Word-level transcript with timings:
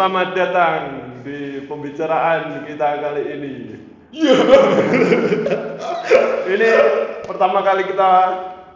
selamat 0.00 0.32
datang 0.32 0.80
di 1.20 1.60
pembicaraan 1.68 2.64
kita 2.64 3.04
kali 3.04 3.36
ini. 3.36 3.52
ini 6.56 6.70
pertama 7.28 7.60
kali 7.60 7.84
kita 7.84 8.12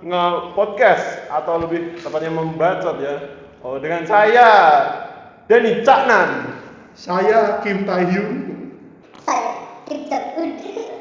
nge-podcast 0.05 1.25
atau 1.33 1.65
lebih 1.65 1.97
tepatnya 1.97 2.29
membacot 2.29 3.01
ya. 3.01 3.41
Oh, 3.65 3.81
dengan 3.81 4.05
saya 4.05 4.49
Denny 5.49 5.81
Caknan. 5.81 6.61
Saya 6.93 7.65
Kim 7.65 7.89
Taehyung. 7.89 8.69
Saya 9.25 9.65
Richard 9.89 10.37
Udin. 10.37 10.93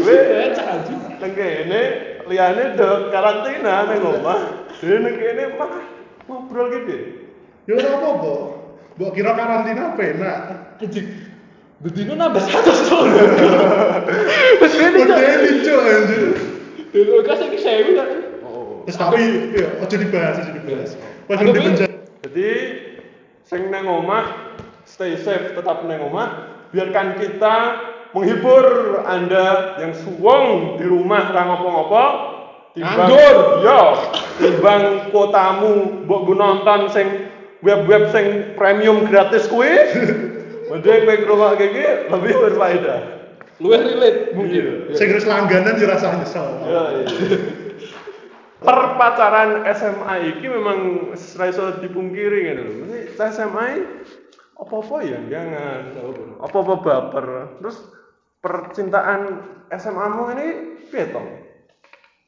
Gue 0.00 0.16
nang 1.20 1.32
kene 1.36 2.13
liyane 2.28 2.76
do 2.76 3.08
karantina 3.12 3.88
nang 3.88 4.02
omah. 4.02 4.40
Dene 4.80 5.10
kene 5.16 5.44
malah 5.56 5.84
ngobrol 6.28 6.66
gitu. 6.72 6.96
Ya 7.64 7.72
ora 7.80 7.88
apa-apa. 7.96 8.34
Mbok 8.96 9.10
kira 9.16 9.32
karantina 9.32 9.96
penak. 9.96 10.40
Bedino 11.84 12.16
nambah 12.16 12.40
satu 12.48 12.72
cok. 12.72 13.04
deli 14.64 15.52
cok 15.60 15.80
anjir. 15.84 16.22
Lho 16.94 17.20
kas 17.26 17.40
iki 17.44 17.58
sewu 17.60 17.90
kan. 17.98 18.08
Oh. 18.46 18.86
Terus 18.86 18.96
tapi 18.96 19.20
ya 19.52 19.68
aja 19.82 19.96
dibahas, 19.98 20.36
aja 20.40 20.52
dibahas. 20.54 20.90
Pas 21.26 21.36
Anggap 21.42 21.54
di 21.58 21.60
penjara. 21.60 21.96
Jadi 22.24 22.50
sing 23.44 23.68
nang 23.68 23.84
omah 23.84 24.54
stay 24.88 25.18
safe 25.20 25.52
tetap 25.52 25.84
nang 25.84 26.08
omah. 26.08 26.54
Biarkan 26.70 27.20
kita 27.20 27.56
menghibur 28.14 28.64
Anda 29.04 29.74
yang 29.82 29.92
suwong 29.92 30.78
di 30.78 30.86
rumah 30.86 31.34
ra 31.34 31.42
ngopo-ngopo. 31.50 32.04
Timbang- 32.74 33.06
Nganggur. 33.10 33.36
Yo, 33.62 33.80
timbang 34.38 34.82
kuotamu 35.14 36.02
mbok 36.06 36.20
nggo 36.26 36.34
nonton 36.34 36.80
sing 36.90 37.06
web-web 37.62 38.10
sing 38.10 38.54
premium 38.58 39.06
gratis 39.06 39.46
kuwi. 39.46 39.70
Mending 40.74 41.04
kowe 41.06 41.14
ngrungokke 41.14 41.64
iki 41.70 41.84
lebih 42.10 42.32
berfaedah. 42.40 43.00
Luwih 43.62 43.78
relate 43.78 44.34
mungkin. 44.34 44.90
Iya. 44.90 44.96
Sing 44.98 45.06
harus 45.14 45.26
langganan 45.28 45.78
ya 45.78 45.86
rasa 45.86 46.18
nyesel. 46.18 46.46
Ya, 46.66 46.82
iya. 46.98 47.06
Perpacaran 48.64 49.60
SMA 49.76 50.14
iki 50.34 50.46
memang 50.48 51.12
ora 51.12 51.44
iso 51.46 51.78
dipungkiri 51.78 52.48
ngene 52.48 52.62
lho. 52.64 52.72
Ini 52.88 52.98
SMA 53.20 53.66
apa-apa 54.56 54.96
ya 55.04 55.20
jangan 55.28 55.94
apa-apa 56.40 56.74
baper. 56.80 57.26
Terus 57.60 57.76
percintaan 58.44 59.20
SMA-mu 59.72 60.36
ini 60.36 60.46
piye 60.92 61.08
to? 61.08 61.22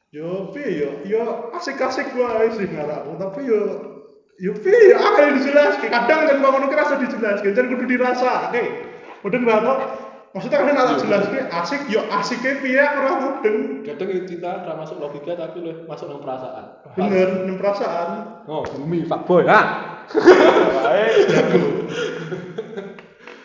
Yo 0.09 0.49
piye 0.49 0.81
yo, 0.81 0.89
yo 1.05 1.53
asik-asik 1.53 2.09
wae 2.17 2.49
sih 2.57 2.65
ngarakku, 2.65 3.21
tapi 3.21 3.45
yo 3.45 3.61
yo 4.41 4.57
piye 4.57 4.89
yo 4.89 4.97
akeh 4.97 5.37
dijelaske. 5.37 5.93
Kadang 5.93 6.25
kan 6.25 6.41
bangun 6.41 6.73
kerasa 6.73 6.97
dijelaske, 6.97 7.53
jan 7.53 7.69
kudu 7.69 7.85
dirasake. 7.85 8.63
Mudeng 9.21 9.45
ra 9.45 9.61
to. 9.61 9.73
Maksudnya 10.35 10.59
kan 10.59 10.69
nek 10.69 11.01
jelaske 11.01 11.39
asik 11.49 11.81
yo 11.89 12.01
asike 12.13 12.61
piye 12.65 12.81
aku 12.81 12.97
ora 12.97 13.13
mudeng. 13.21 13.57
Kadang 13.85 14.09
itu 14.09 14.25
cinta 14.35 14.65
ora 14.65 14.73
masuk 14.73 14.97
logika 14.97 15.37
tapi 15.37 15.61
lu 15.61 15.85
masuk 15.85 16.09
nang 16.09 16.25
perasaan. 16.25 16.65
Bener, 16.97 17.29
nem 17.45 17.55
perasaan. 17.61 18.09
Oh, 18.49 18.65
bumi 18.65 19.05
fuckboy. 19.05 19.45
Ha. 19.45 19.61
Wae 20.81 21.05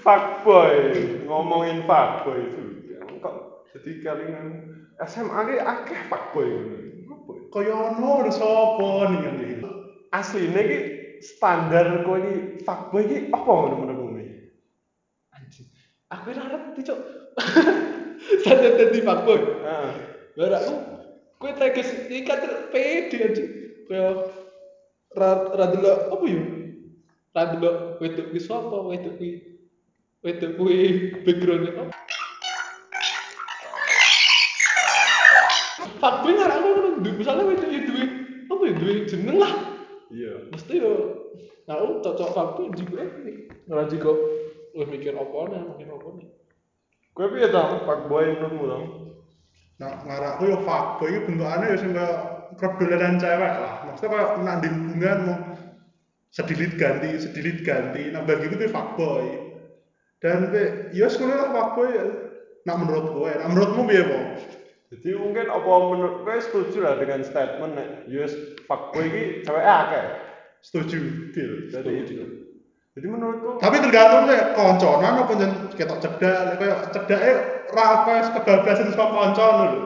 fuckboy, 0.04 0.74
ngomongin 1.30 1.86
fuckboy 1.86 2.38
itu. 2.42 2.61
Jadi 3.72 4.04
kalian 4.04 4.46
SMA 5.00 5.40
ki 5.48 5.56
akeh 5.56 6.00
fuckboy 6.12 6.44
ngono. 6.44 6.76
Apa 7.08 7.30
ya? 7.32 7.42
Kaya 7.48 7.74
ono 7.96 8.10
lho 8.28 8.32
sapa 8.32 8.88
nih 9.08 9.20
kan 9.24 9.36
iki. 9.40 9.56
asline 10.12 10.60
ki 10.68 10.78
standar 11.24 12.04
kowe 12.04 12.20
iki 12.20 12.60
fuckboy 12.68 13.02
ki 13.08 13.18
apa 13.32 13.48
ngono 13.48 13.74
menurutmu? 13.80 14.22
Anjing. 15.32 15.66
Aku 16.12 16.36
ora 16.36 16.44
ngerti 16.52 16.80
cok. 16.84 17.00
Saya 18.44 18.68
dadi 18.76 19.00
fuckboy. 19.00 19.40
Heeh. 19.40 19.92
Barakku 20.36 20.74
kowe 21.40 21.50
teges 21.56 21.88
ikat 22.12 22.44
pede 22.68 23.16
anjing. 23.24 23.50
Kaya 23.88 24.28
ra 25.16 25.64
delok 25.72 26.12
apa 26.12 26.24
ya? 26.28 26.44
Ra 27.32 27.42
delok 27.56 27.76
wedok 28.04 28.36
ki 28.36 28.40
sapa, 28.44 28.76
wedok 28.84 29.16
ki 29.16 29.30
wedok 30.20 30.60
kuwi 30.60 30.76
background 31.24 31.72
apa? 31.72 31.84
Fuckboy 36.02 36.34
ngarakno 36.34 36.66
ngono, 36.66 36.88
du- 36.98 37.14
misalnya 37.14 37.46
wedok 37.46 37.70
ya 37.70 37.80
duwe 37.86 38.04
apa 38.50 38.62
ya 38.66 38.72
duwe 38.74 38.92
jeneng 39.06 39.38
lah. 39.38 39.52
Iya. 40.10 40.50
Mesti 40.50 40.74
yo 40.82 40.92
nah 41.62 41.78
lu 41.78 42.02
cocok 42.02 42.34
fuckboy 42.34 42.74
juga 42.74 43.06
ora 43.70 43.86
juga 43.86 44.10
lu 44.74 44.82
mikir 44.90 45.14
apa 45.14 45.38
nih, 45.46 45.62
mikir 45.62 45.88
apa 45.94 46.08
nih. 46.18 46.28
Kowe 47.14 47.26
piye 47.30 47.46
to 47.54 47.62
fuckboy 47.86 48.24
menurutmu 48.34 48.64
to? 48.66 48.78
Nah, 49.78 50.02
ngarakku 50.02 50.42
yo 50.50 50.58
fuckboy 50.66 51.06
iki 51.06 51.20
bentukane 51.30 51.70
yo 51.70 51.76
sing 51.78 51.94
kaya 51.94 52.18
cewek 53.22 53.52
lah. 53.62 53.74
Maksudnya 53.86 54.10
kaya 54.10 54.26
nak 54.42 54.56
di 54.58 54.68
hubungan 54.74 55.18
mau 55.22 55.38
sedilit 56.34 56.72
ganti, 56.74 57.08
sedilit 57.22 57.62
ganti. 57.62 58.10
Nah, 58.10 58.26
bagi 58.26 58.50
itu 58.50 58.66
fuckboy. 58.66 59.38
Dan 60.18 60.50
yo 60.90 61.06
sekolah 61.06 61.36
lah 61.46 61.50
fuckboy 61.54 61.88
ya. 61.94 62.04
Nak 62.62 62.78
menurut 62.78 63.06
gue, 63.10 63.30
nah 63.42 63.46
menurutmu 63.50 63.90
piye, 63.90 64.06
Bang? 64.06 64.26
Jadi 64.92 65.08
mungkin 65.16 65.48
apa 65.48 65.72
menurut 65.88 66.20
kowe 66.20 66.36
setuju 66.36 66.84
lah 66.84 67.00
dengan 67.00 67.24
statement 67.24 67.72
nek 67.72 67.88
yes 68.12 68.36
fuckboy 68.68 69.08
iki 69.08 69.40
cewek 69.40 69.64
akeh. 69.64 70.04
Setuju. 70.60 70.98
Deal. 71.32 71.52
Jadi 71.72 71.90
itu. 72.04 72.12
Jadi 72.92 73.06
menurutku 73.08 73.56
Tapi 73.56 73.80
tergantung 73.80 74.28
sih 74.28 74.36
konconan 74.52 75.24
apa 75.24 75.32
jen 75.40 75.52
ketok 75.72 75.96
cedak, 75.96 76.36
nek 76.44 76.56
kaya 76.60 76.74
cedake 76.92 77.32
ra 77.72 78.04
kaya 78.04 78.20
kebablasan 78.36 78.92
saka 78.92 79.06
koncon 79.08 79.54
lho. 79.64 79.80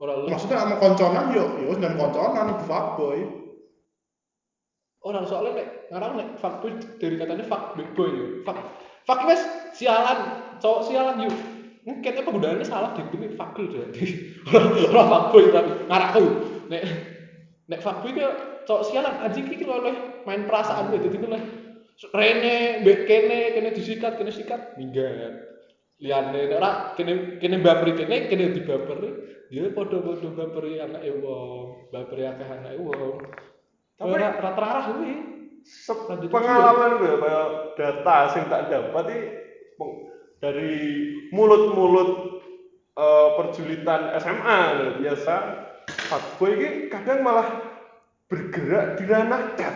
Ora 0.00 0.12
lu 0.16 0.32
Maksudnya 0.32 0.64
sama 0.64 0.80
konconan 0.80 1.36
yo 1.36 1.44
yo 1.60 1.76
dan 1.76 2.00
konconan 2.00 2.56
fuckboy. 2.64 3.20
orang 5.00 5.24
soalnya 5.24 5.60
nek 5.60 5.68
ngarang 5.92 6.12
nek 6.16 6.28
fuckboy 6.40 6.72
dari 6.96 7.20
katanya 7.20 7.44
fuck 7.44 7.76
big 7.76 7.92
boy 7.92 8.08
yo. 8.08 8.26
Fuck 8.48 8.64
fuck 9.04 9.28
wes 9.28 9.44
sialan, 9.76 10.40
cowok 10.56 10.88
sialan 10.88 11.28
yuk. 11.28 11.36
Mungkin 11.80 12.12
apa 12.12 12.28
penggunaannya 12.28 12.66
salah 12.68 12.92
di 12.92 13.02
ini 13.16 13.32
fuckgirl 13.32 13.72
jadi. 13.72 14.04
Ora 14.92 15.02
fuckboy 15.08 15.48
tapi 15.48 15.70
ngarakku. 15.88 16.24
Nek 16.68 16.82
nek 17.72 17.80
fuckboy 17.80 18.12
ke 18.12 18.26
cowok 18.68 18.82
sialan 18.84 19.16
anjing 19.24 19.48
iki 19.48 19.64
oleh 19.64 20.22
main 20.28 20.44
perasaan 20.44 20.92
gue 20.92 21.00
jadi 21.08 21.18
oleh 21.24 21.42
Rene, 22.00 22.80
mbek 22.80 23.04
kene, 23.04 23.52
kene 23.52 23.76
disikat, 23.76 24.16
kene 24.16 24.32
sikat, 24.32 24.72
minggat. 24.80 25.36
Liane 26.00 26.48
nek 26.48 26.56
ora 26.56 26.70
kene 26.96 27.36
kene 27.36 27.60
baperi 27.60 27.92
kene, 27.92 28.24
kene 28.24 28.56
dibaperi. 28.56 29.08
Dia 29.52 29.68
padha-padha 29.68 30.32
baperi 30.32 30.80
anake 30.80 31.12
wong, 31.20 31.92
baperi 31.92 32.24
akeh 32.24 32.48
anake 32.48 32.80
wong. 32.80 33.20
Tapi- 34.00 34.16
ora 34.16 34.32
ora 34.32 34.50
terarah 34.56 34.84
kuwi. 34.96 35.12
Lanjut 36.08 36.28
pengalaman 36.32 36.90
gue 37.04 37.14
kayak 37.20 37.48
data 37.76 38.16
sing 38.32 38.48
tak 38.48 38.72
dapat 38.72 39.04
peng- 39.76 40.09
dari 40.40 40.72
mulut-mulut 41.30 42.10
eh, 42.96 43.28
perjulitan 43.38 44.16
SMA 44.18 44.60
biasa. 44.98 45.34
Fuckboy 46.10 46.58
ini 46.58 46.68
kadang 46.90 47.22
malah 47.22 47.48
bergerak 48.26 48.98
di 48.98 49.04
ranah 49.06 49.54
chat. 49.54 49.74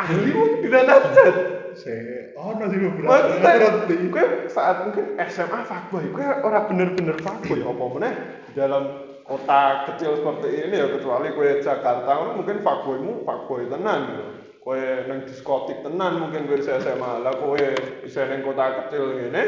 Ahli 0.00 0.32
mungkin 0.32 0.64
di 0.64 0.68
ranah 0.72 1.00
chat. 1.12 1.36
Se, 1.70 1.94
oh 2.34 2.50
nanti 2.58 2.82
beberapa 2.82 3.30
ngerti. 3.30 4.10
gue 4.10 4.24
saat 4.50 4.90
mungkin 4.90 5.14
SMA 5.30 5.60
fuckboy 5.68 6.02
gue 6.10 6.26
orang 6.42 6.66
bener-bener 6.66 7.16
fuckboy 7.22 7.62
apa 7.62 7.84
meneh? 7.94 8.14
Di 8.50 8.52
dalam 8.58 8.84
kota 9.22 9.86
kecil 9.86 10.18
seperti 10.18 10.66
ini 10.66 10.74
ya 10.74 10.86
kecuali 10.90 11.30
gue 11.30 11.62
Jakarta 11.62 12.34
mungkin 12.34 12.58
fuckboymu 12.66 13.22
fuckboy 13.22 13.70
tenan 13.70 14.00
gitu 14.10 14.39
gue 14.70 15.10
nang 15.10 15.26
diskotik 15.26 15.82
tenan 15.82 16.22
mungkin 16.22 16.46
gue 16.46 16.62
bisa 16.62 16.78
SMA 16.78 17.26
lah 17.26 17.34
gue 17.34 17.74
bisa 18.06 18.22
nang 18.30 18.46
kota 18.46 18.86
kecil 18.86 19.18
ini 19.18 19.44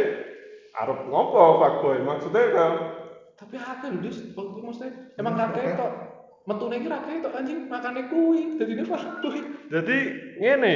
arep 0.75 1.07
ngopo 1.07 1.63
fuckboy 1.63 2.03
maksudnya 2.03 2.43
kan 2.51 2.73
Tapi 3.39 3.55
akeh 3.59 3.91
lho. 3.91 4.11
Waktu 4.35 4.59
maksudnya 4.63 4.91
emang 5.19 5.35
kakek 5.35 5.75
tok. 5.79 5.93
Metune 6.47 6.75
iki 6.79 6.91
kakek 6.91 7.23
tok 7.27 7.35
anjing 7.39 7.71
makane 7.71 8.11
kuwi. 8.11 8.59
Dadi 8.59 8.83
fuckboy. 8.83 9.39
jadi 9.71 9.99
ngene 10.43 10.75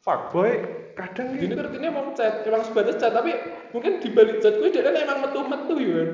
fuckboy 0.00 0.52
kadang 0.96 1.36
ini 1.36 1.52
ngertinya 1.52 1.88
emang 1.92 2.16
chat, 2.16 2.42
emang 2.42 2.64
sebatas 2.66 2.98
chat, 2.98 3.14
tapi 3.14 3.30
mungkin 3.70 4.02
di 4.02 4.08
balik 4.10 4.40
chat 4.40 4.56
kuwi 4.58 4.72
dia 4.72 4.84
kan 4.84 4.96
emang 4.96 5.28
metu-metu 5.28 5.76
ya. 5.78 6.04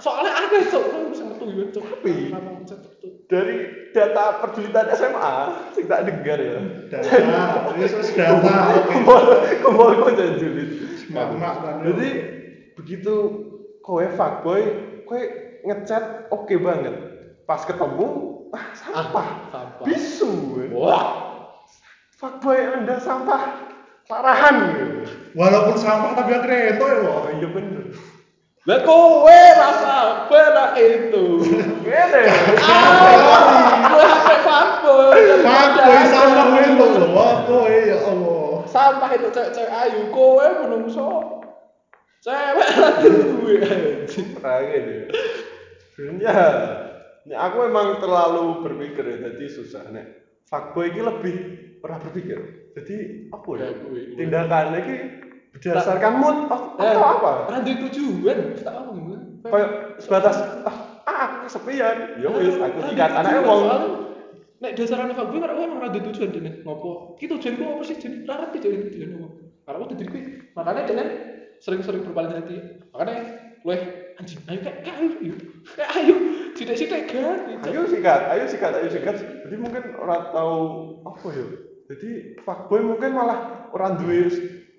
Soalnya 0.00 0.32
akeh 0.34 0.72
cok, 0.72 0.84
kan 0.88 1.00
bisa 1.12 1.24
metu 1.24 1.44
ya, 1.52 1.64
cok. 1.68 1.84
Tapi-? 1.84 2.32
Dari 3.28 3.56
data 3.92 4.40
perjulitan 4.40 4.88
SMA 4.96 5.36
sing 5.76 5.84
tak 5.84 6.08
dengar 6.08 6.40
ya 6.40 6.60
Data, 6.88 7.76
Yesus 7.76 8.16
data. 8.16 8.88
kumpul 8.88 9.20
kumpul 9.60 9.90
kok 10.00 10.16
julid 10.40 10.70
Mak-mak 11.08 11.54
kan. 11.64 11.76
Jadi 11.88 12.10
begitu 12.76 13.14
kowe 13.80 14.04
fuckboy, 14.12 14.60
kowe 15.08 15.22
ngechat 15.64 16.28
oke 16.28 16.52
banget. 16.60 16.94
Pas 17.48 17.64
ketemu 17.64 18.08
ah, 18.52 18.68
sampah 18.76 19.28
sampah 19.48 19.84
bisu 19.88 20.32
ya. 20.60 20.66
wah 20.76 21.08
fuckboy 22.20 22.60
anda 22.60 23.00
sampah 23.00 23.72
parahan 24.04 24.56
ya. 24.76 24.86
Walaupun 25.32 25.76
sampah 25.80 26.12
tapi 26.12 26.36
akhirnya 26.36 26.76
itu 26.76 26.84
ya, 26.84 26.96
wah. 27.08 27.24
oh 27.24 27.26
iya 27.32 27.48
bener 27.48 27.84
lah 28.68 28.84
kowe 28.84 29.40
rasa 29.56 30.28
berak 30.28 30.76
itu? 30.76 31.40
Gini 31.80 32.20
ah. 32.60 33.08
Fuckboy 34.44 35.40
Fuckboy 35.40 36.00
sampah 36.12 36.60
itu 36.60 36.84
loh, 36.84 37.08
wah 37.16 37.48
kowe 37.48 37.64
ya 37.64 37.96
Allah. 38.04 38.68
sampah 38.68 39.10
itu 39.16 39.32
cewek-cewek 39.32 39.72
ayu 39.72 40.12
kowe 40.12 40.44
menungso. 40.60 41.08
Cewek 42.20 42.68
lah 42.76 42.92
duwe. 43.00 43.56
Nah 44.44 44.60
gini 44.60 44.96
sebenarnya 45.96 46.36
ini 47.24 47.34
aku 47.40 47.72
emang 47.72 48.04
terlalu 48.04 48.68
berpikir 48.68 49.04
ya 49.08 49.16
jadi 49.32 49.48
susah. 49.48 49.88
Nek 49.88 50.28
fuckboy 50.44 50.92
ini 50.92 51.00
lebih 51.00 51.36
pernah 51.80 52.04
berpikir. 52.04 52.68
Jadi 52.76 52.96
apa 53.32 53.48
ya? 53.56 53.72
Ya, 53.72 54.12
tindakannya 54.12 54.78
ini 54.84 54.96
berdasarkan 55.56 56.12
mood 56.20 56.36
atau, 56.50 56.76
atau 56.76 57.02
apa 57.04 57.30
Ora 57.48 57.58
duwe 57.64 57.76
tujuan, 57.88 58.38
tak 58.60 58.74
apa 58.74 58.90
ngomong. 58.92 59.22
kayak 59.48 59.70
sebatas 60.02 60.36
ah, 60.68 60.76
ah 61.08 61.18
aku 61.24 61.36
kesepian 61.48 61.96
ya 62.20 62.28
wis 62.28 62.56
aku 62.60 62.78
Ora 62.84 62.88
sikat 62.92 63.10
tujuan, 63.16 63.42
wong 63.46 63.62
Nek 64.58 64.74
dasarane 64.74 65.14
fuckboy 65.14 65.38
kan 65.38 65.54
emang 65.54 65.78
ora 65.78 65.88
duwe 65.94 66.02
tujuan 66.10 66.34
dene. 66.34 66.50
Ngopo? 66.66 67.14
Ki 67.14 67.30
tujuanku 67.30 67.62
apa 67.62 67.82
sih? 67.86 67.94
Jadi 67.94 68.26
ngerti 68.26 68.58
jadi 68.58 68.76
tujuan 68.90 69.10
apa. 69.14 69.28
Karena 69.62 69.76
aku 69.78 69.86
dadi 69.94 70.20
Makanya 70.58 70.82
dene 70.82 71.04
sering-sering 71.62 72.02
berpaling 72.02 72.34
hati. 72.34 72.56
Makanya 72.90 73.16
weh 73.66 73.80
anjing 74.18 74.42
ayo 74.46 74.58
kayak 74.62 74.78
kayak 74.86 74.96
ayo 74.98 75.08
yuk. 75.22 75.38
kayak 75.74 75.90
ayo 75.98 76.14
sidik-sidik 76.54 77.02
ganti 77.10 77.52
ayo 77.70 77.80
sikat 77.86 78.20
ayo 78.34 78.44
sikat 78.46 78.72
ayo 78.74 78.88
sikat 78.90 79.16
jadi 79.18 79.56
mungkin 79.58 79.82
orang 79.98 80.30
tahu 80.30 80.56
apa 81.06 81.26
ya 81.34 81.46
jadi 81.90 82.10
fuckboy 82.42 82.82
mungkin 82.82 83.10
malah 83.14 83.70
orang 83.74 83.98
duwe 83.98 84.30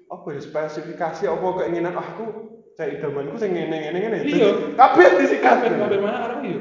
apa 0.10 0.28
ya 0.34 0.42
spesifikasi 0.42 1.24
apa 1.26 1.48
keinginan 1.56 1.94
ah 1.94 2.02
aku 2.04 2.26
saya 2.74 2.98
idamanku 2.98 3.38
sing 3.38 3.54
ngene 3.54 3.78
ngene 3.78 3.98
ngene 4.00 4.18
Iya. 4.26 4.50
Kabeh 4.74 5.08
disikat 5.18 5.62
kabeh 5.62 5.78
kabeh 5.78 5.98
mana 6.00 6.18
arep 6.26 6.42
yo 6.44 6.60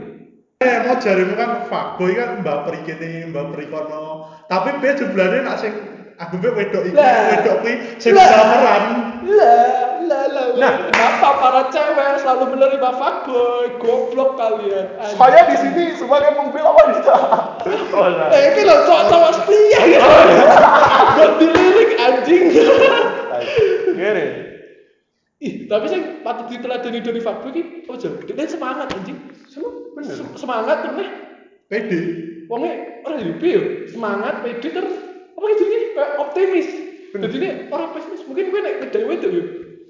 Eh, 0.58 0.74
mau 0.82 0.98
jarimu 0.98 1.38
kan 1.38 1.70
fuckboy 1.70 2.18
kan 2.18 2.42
mbak 2.42 2.66
peri 2.66 2.82
kene, 2.82 3.30
mbak 3.30 3.54
peri 3.54 3.70
kono. 3.70 4.26
Tapi 4.50 4.82
be 4.82 4.90
jumlahnya 4.90 5.46
nak 5.46 5.62
sing 5.62 5.70
aku 6.18 6.34
be 6.34 6.50
wedok 6.50 6.82
iki, 6.82 6.98
Lah. 6.98 7.30
wedok 7.30 7.56
kuwi 7.62 7.74
sing 8.02 8.10
Lah. 8.10 8.26
baperan. 8.26 8.82
lah 9.22 9.70
lah 10.02 10.24
lah 10.26 10.46
Nah. 10.58 10.74
kenapa 10.90 11.28
para 11.38 11.62
cewek 11.70 12.10
selalu 12.18 12.58
menerima 12.58 12.90
fuckboy 12.90 13.70
goblok 13.78 14.34
kalian 14.34 14.86
saya 15.14 15.46
di 15.46 15.56
sini 15.62 15.84
sebagai 15.94 16.34
pembela 16.34 16.74
wanita 16.74 17.14
oh, 17.94 18.08
nah. 18.18 18.26
Eh, 18.34 18.42
ini 18.50 18.66
loh 18.66 18.82
cowok-cowok 18.82 19.30
setia 19.38 19.80
gitu. 19.86 20.10
Buat 21.14 21.32
dilirik 21.38 21.90
anjing. 21.96 22.44
Gini, 23.88 24.26
Ih, 25.38 25.70
tapi 25.70 25.86
sih 25.86 26.02
patut 26.20 26.50
diteladani 26.50 26.98
dari 26.98 27.22
fuckboy 27.22 27.54
ki, 27.54 27.62
oh 27.86 27.94
jauh, 27.94 28.18
dia 28.20 28.42
semangat 28.44 28.90
anjing. 28.90 29.14
Bener. 29.94 30.10
Se- 30.10 30.34
Semangat 30.34 30.82
tuh 30.82 30.98
nih, 30.98 31.10
Pede. 31.70 31.98
wongnya 32.50 32.74
orang 33.06 33.22
hidup 33.22 33.38
yo, 33.38 33.62
semangat, 33.86 34.42
pede 34.42 34.66
ter, 34.66 34.82
apa 35.30 35.44
gitu 35.54 35.64
nih, 35.64 35.82
kayak 35.94 36.10
optimis. 36.18 36.68
Jadi 37.08 37.36
ini 37.38 37.48
orang 37.70 37.94
pesimis, 37.94 38.26
mungkin 38.26 38.50
gue 38.50 38.60
nek 38.60 38.74
tidak 38.90 39.02
wedok 39.06 39.30
yo. 39.30 39.42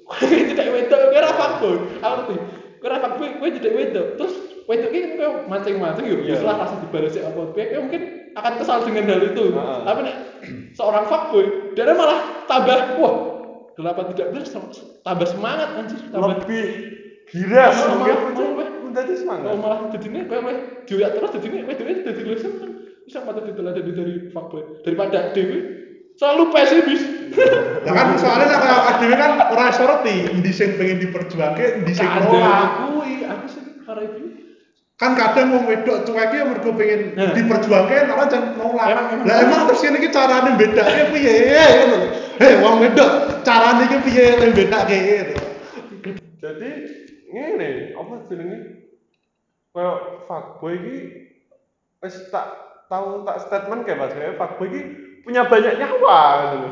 Gue 0.04 0.44
tidak 0.52 0.68
wedok, 0.76 1.00
gue 1.08 1.20
rafa 1.20 1.34
fuckboy, 1.40 1.74
aku 1.96 2.12
ngerti. 2.12 2.34
Gue 2.78 2.88
rafa 2.88 3.08
fuckboy, 3.08 3.30
gue 3.40 3.50
tidak 3.56 3.72
wedok. 3.72 4.06
Terus 4.20 4.34
wedok 4.68 4.90
ini 4.92 5.06
gue 5.16 5.28
mancing-mancing 5.48 6.04
yo, 6.04 6.16
Iya. 6.28 6.44
setelah 6.44 6.56
rasa 6.60 6.76
dibalasi 6.84 7.18
apa 7.24 7.40
gue, 7.56 7.64
gue 7.64 7.80
mungkin 7.80 8.02
akan 8.36 8.52
kesal 8.60 8.84
dengan 8.84 9.04
hal 9.08 9.20
itu. 9.32 9.44
Tapi 9.56 10.00
nek 10.04 10.16
seorang 10.78 11.04
fuckboy, 11.08 11.44
dia 11.72 11.88
malah 11.88 12.44
tambah, 12.44 13.00
wah, 13.00 13.14
kenapa 13.78 14.10
tidak 14.10 14.34
benar, 14.34 14.46
tambah 15.06 15.28
semangat 15.30 15.68
anjir, 15.78 15.98
tambah 16.10 16.42
lebih 16.42 16.64
giras 17.30 17.78
Malah- 17.78 17.90
mungkin. 17.94 18.16
malah- 18.34 18.76
menjadi 18.88 19.12
semangat. 19.20 19.46
Oh 19.52 19.56
malah 19.60 19.78
jadi 19.92 20.06
ini 20.08 20.20
kayak 20.26 20.56
dilihat 20.88 21.12
terus 21.14 21.30
jadi 21.38 21.46
ini 21.46 21.58
dewi 21.70 21.92
jadi 22.02 22.20
lu 22.24 22.36
seneng 22.40 22.72
bisa 23.04 23.20
mata 23.22 23.40
diteladani 23.44 23.92
dari 23.94 24.14
fuckboy. 24.32 24.80
Daripada 24.82 25.30
dewi 25.36 25.58
selalu 26.16 26.44
pesimis. 26.50 27.02
Lah 27.84 27.92
kan 27.94 28.16
soalnya 28.16 28.56
kayak 28.56 28.98
dhewe 28.98 29.14
kan 29.14 29.30
ora 29.52 29.64
iso 29.68 29.84
ngerti 29.84 30.14
endi 30.32 30.50
sing 30.50 30.74
pengen 30.80 30.98
diperjuangke, 30.98 31.84
endi 31.84 31.92
sing 31.94 32.08
nolak. 32.08 32.88
kui 32.90 33.22
aku 33.22 33.46
sih 33.46 33.62
para 33.84 34.00
ibu 34.02 34.18
Kan 34.98 35.14
kadang 35.14 35.54
wong 35.54 35.70
wedok 35.70 36.02
cuek 36.02 36.34
ya 36.34 36.42
mergo 36.42 36.74
pengen 36.74 37.14
Nah. 37.14 37.30
diperjuangke 37.30 38.10
ora 38.10 38.26
jan 38.26 38.58
nolak. 38.58 38.86
Emang- 38.90 39.08
emang- 39.14 39.26
Lah 39.30 39.36
emang 39.46 39.60
terus 39.70 39.80
ngene 39.86 39.98
iki 40.02 40.10
carane 40.10 40.50
bedake 40.58 41.02
piye? 41.14 41.34
Ngono 41.54 41.96
lho. 42.02 42.08
Heh, 42.42 42.52
wong 42.58 42.74
wedok 42.82 43.10
carane 43.46 43.86
iki 43.86 43.98
piye 44.02 44.26
nek 44.42 44.50
bedake 44.58 44.96
gitu. 44.98 45.34
Jadi 46.42 46.70
ngene, 47.30 47.70
apa 47.94 48.14
jenenge? 48.26 48.58
Kayak 49.70 49.98
fuckboy 50.26 50.74
iki 50.74 50.96
wis 52.02 52.16
tak 52.34 52.46
tahu 52.90 53.22
tak 53.22 53.38
statement 53.46 53.86
kayak 53.86 54.02
Mas 54.02 54.14
ya, 54.18 54.34
fuckboy 54.34 54.66
iki 54.66 54.80
punya 55.22 55.46
banyak 55.46 55.78
nyawa 55.78 56.18
gitu. 56.58 56.68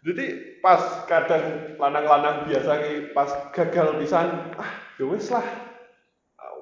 Jadi 0.00 0.24
pas 0.64 0.80
kadang 1.04 1.76
lanang-lanang 1.76 2.48
biasa 2.48 2.72
ki 2.80 3.12
pas 3.12 3.28
gagal 3.52 4.00
pisan, 4.00 4.48
ah 4.56 4.70
ya 4.96 5.04
wis 5.04 5.28
lah. 5.28 5.44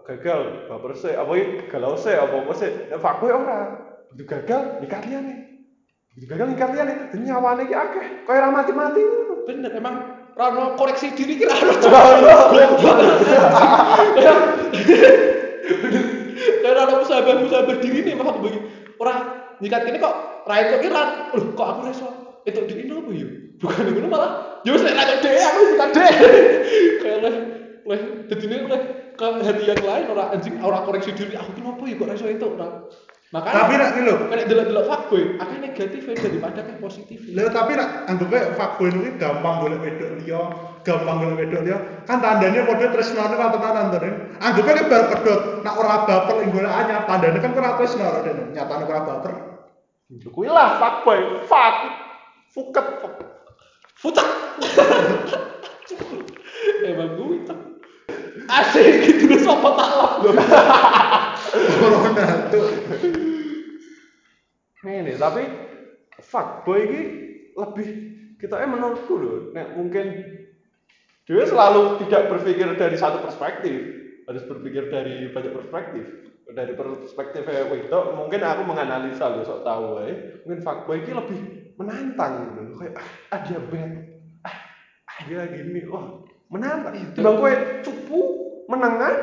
Gagal, 0.08 0.72
baper 0.72 0.96
sih, 0.96 1.12
apa 1.12 1.36
galau 1.68 1.92
sih, 2.00 2.16
apa 2.16 2.32
apa 2.32 2.52
sih. 2.56 2.72
Nek 2.88 2.96
fuckboy 2.96 3.28
ora. 3.28 3.76
Begitu 4.08 4.24
gagal, 4.24 4.80
nikah 4.80 5.04
liyane. 5.04 5.52
Begitu 6.16 6.32
gagal 6.32 6.48
nikah 6.48 6.68
liyane, 6.72 7.12
dan 7.12 7.20
nyawane 7.28 7.68
ki 7.68 7.76
akeh. 7.76 8.24
Kayak 8.24 8.40
ora 8.40 8.48
mati-mati 8.48 9.04
bener 9.44 9.72
emang 9.76 9.96
Rano 10.32 10.80
koreksi 10.80 11.12
diri 11.12 11.36
kira 11.36 11.50
Rano 11.50 12.32
kayak 14.16 14.36
Rano 16.78 16.92
musabah 17.04 17.36
musabah 17.44 17.76
diri 17.76 18.00
nih 18.08 18.16
mah 18.16 18.32
begini. 18.40 18.64
Orang 18.96 19.18
nyikat 19.60 19.92
ini 19.92 20.00
kok 20.00 20.14
Rai 20.48 20.72
kok 20.72 20.80
kira. 20.80 21.32
Loh 21.36 21.52
kok 21.52 21.68
aku 21.68 21.80
reso 21.84 22.08
itu 22.48 22.64
di 22.64 22.80
ini 22.80 22.96
apa 22.96 23.10
ya? 23.12 23.28
Bukan 23.60 23.92
itu 23.92 24.08
malah. 24.08 24.62
Ya 24.64 24.72
wis 24.72 24.80
nek 24.88 24.96
Rai 24.96 25.20
deh 25.20 25.36
aku 25.36 25.60
nyikat 25.68 25.90
deh 25.92 26.12
kayak 27.04 27.18
leh 27.20 27.34
leh 27.84 28.00
jadi 28.32 28.44
ini 28.48 28.56
leh 28.72 28.82
ke 29.18 29.26
hati 29.42 29.66
yang 29.66 29.82
lain 29.82 30.06
orang 30.14 30.30
anjing 30.30 30.54
orang 30.62 30.86
koreksi 30.86 31.10
diri 31.10 31.34
aku 31.34 31.50
kenapa 31.58 31.82
ya 31.90 31.98
kok 31.98 32.06
reso 32.06 32.30
itu 32.30 32.46
orang 32.46 32.86
makanya 33.28 33.60
Tapi 33.60 33.72
nek 33.76 33.88
iki 33.92 34.00
lho, 34.08 34.14
nek 34.32 34.48
delok-delok 34.48 34.84
fuckboy 34.88 35.36
akeh 35.36 35.58
negatif 35.60 36.00
daripada 36.16 36.64
yang 36.64 36.80
positif 36.80 37.20
Lha 37.28 37.52
tapi 37.52 37.76
nak 37.76 38.08
anggapnya 38.08 38.56
fuckboy 38.56 38.88
kuwi 38.88 39.20
gampang 39.20 39.54
golek 39.60 39.84
wedok 39.84 40.16
liya, 40.24 40.48
gampang 40.80 41.16
golek 41.20 41.44
wedok 41.44 41.60
liya. 41.60 41.76
Kan 42.08 42.24
tandanya 42.24 42.64
padha 42.64 42.88
tresnane 42.88 43.36
ra 43.36 43.52
tenanan 43.52 43.92
to, 43.92 44.00
Den. 44.00 44.32
Anggapnya 44.40 44.80
kan 44.80 44.86
bar 44.88 45.02
pedot, 45.12 45.40
nak 45.60 45.76
ora 45.76 46.08
baper 46.08 46.40
ing 46.40 46.56
anyar, 46.56 47.04
tandane 47.04 47.36
kan 47.36 47.52
ora 47.52 47.76
tresno 47.76 48.08
to, 48.08 48.20
Den. 48.24 48.56
Nyatane 48.56 48.84
ora 48.88 49.00
baper. 49.04 49.32
Ya 50.08 50.28
kuwi 50.32 50.48
lah 50.48 50.80
fuckboy, 50.80 51.44
fuck. 51.44 51.76
Fuket. 52.56 52.86
Futak. 54.00 54.24
Emang 56.88 57.12
gue 57.18 57.44
itu. 57.44 57.54
Asik 58.48 59.04
gitu 59.04 59.28
loh 59.28 59.40
sopo 59.44 59.76
talak 59.76 60.24
loh. 60.24 60.32
Ronaldo. 61.82 62.60
Ini 64.88 65.07
tapi 65.18 65.42
fuckboy 66.22 66.80
ini 66.86 67.00
lebih 67.58 67.88
kita 68.38 68.62
eh 68.62 68.70
menurutku 68.70 69.18
loh, 69.18 69.38
nek 69.50 69.74
mungkin 69.74 70.06
dia 71.26 71.44
selalu 71.44 72.00
tidak 72.06 72.30
berpikir 72.32 72.72
dari 72.78 72.96
satu 72.96 73.20
perspektif, 73.20 73.76
harus 74.24 74.42
berpikir 74.48 74.88
dari 74.88 75.28
banyak 75.28 75.52
perspektif. 75.52 76.06
Dari 76.48 76.72
perspektif 76.72 77.44
wedok, 77.44 78.16
mungkin 78.16 78.40
aku 78.40 78.64
menganalisa 78.64 79.28
loh, 79.28 79.44
sok 79.44 79.68
tahu 79.68 80.00
ya. 80.00 80.16
Mungkin 80.48 80.64
fuckboy 80.64 81.04
ini 81.04 81.12
lebih 81.12 81.38
menantang 81.76 82.48
gitu, 82.48 82.60
loh. 82.64 82.76
kayak 82.80 82.94
ah, 82.96 83.08
ah 83.36 83.40
dia 83.44 83.60
bad, 83.60 83.92
ah, 84.48 84.56
ah 85.04 85.18
dia 85.28 85.44
gini, 85.52 85.84
wah 85.92 86.24
menantang. 86.48 86.96
Bang 87.20 87.36
kue 87.36 87.52
cupu, 87.84 88.20
menengah, 88.64 89.14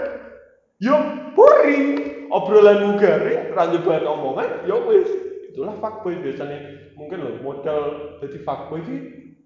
yo 0.78 0.94
boring, 1.34 2.30
obrolan 2.30 3.02
garing, 3.02 3.50
ranjeban 3.58 4.06
omongan, 4.06 4.62
yo 4.70 4.86
wis. 4.86 5.25
Itulah 5.56 5.80
fuckboy 5.80 6.20
biasanya. 6.20 6.92
Mungkin 7.00 7.18
loh 7.24 7.34
modal 7.40 7.82
jadi 8.20 8.44
fuckboy 8.44 8.84
ini 8.84 8.98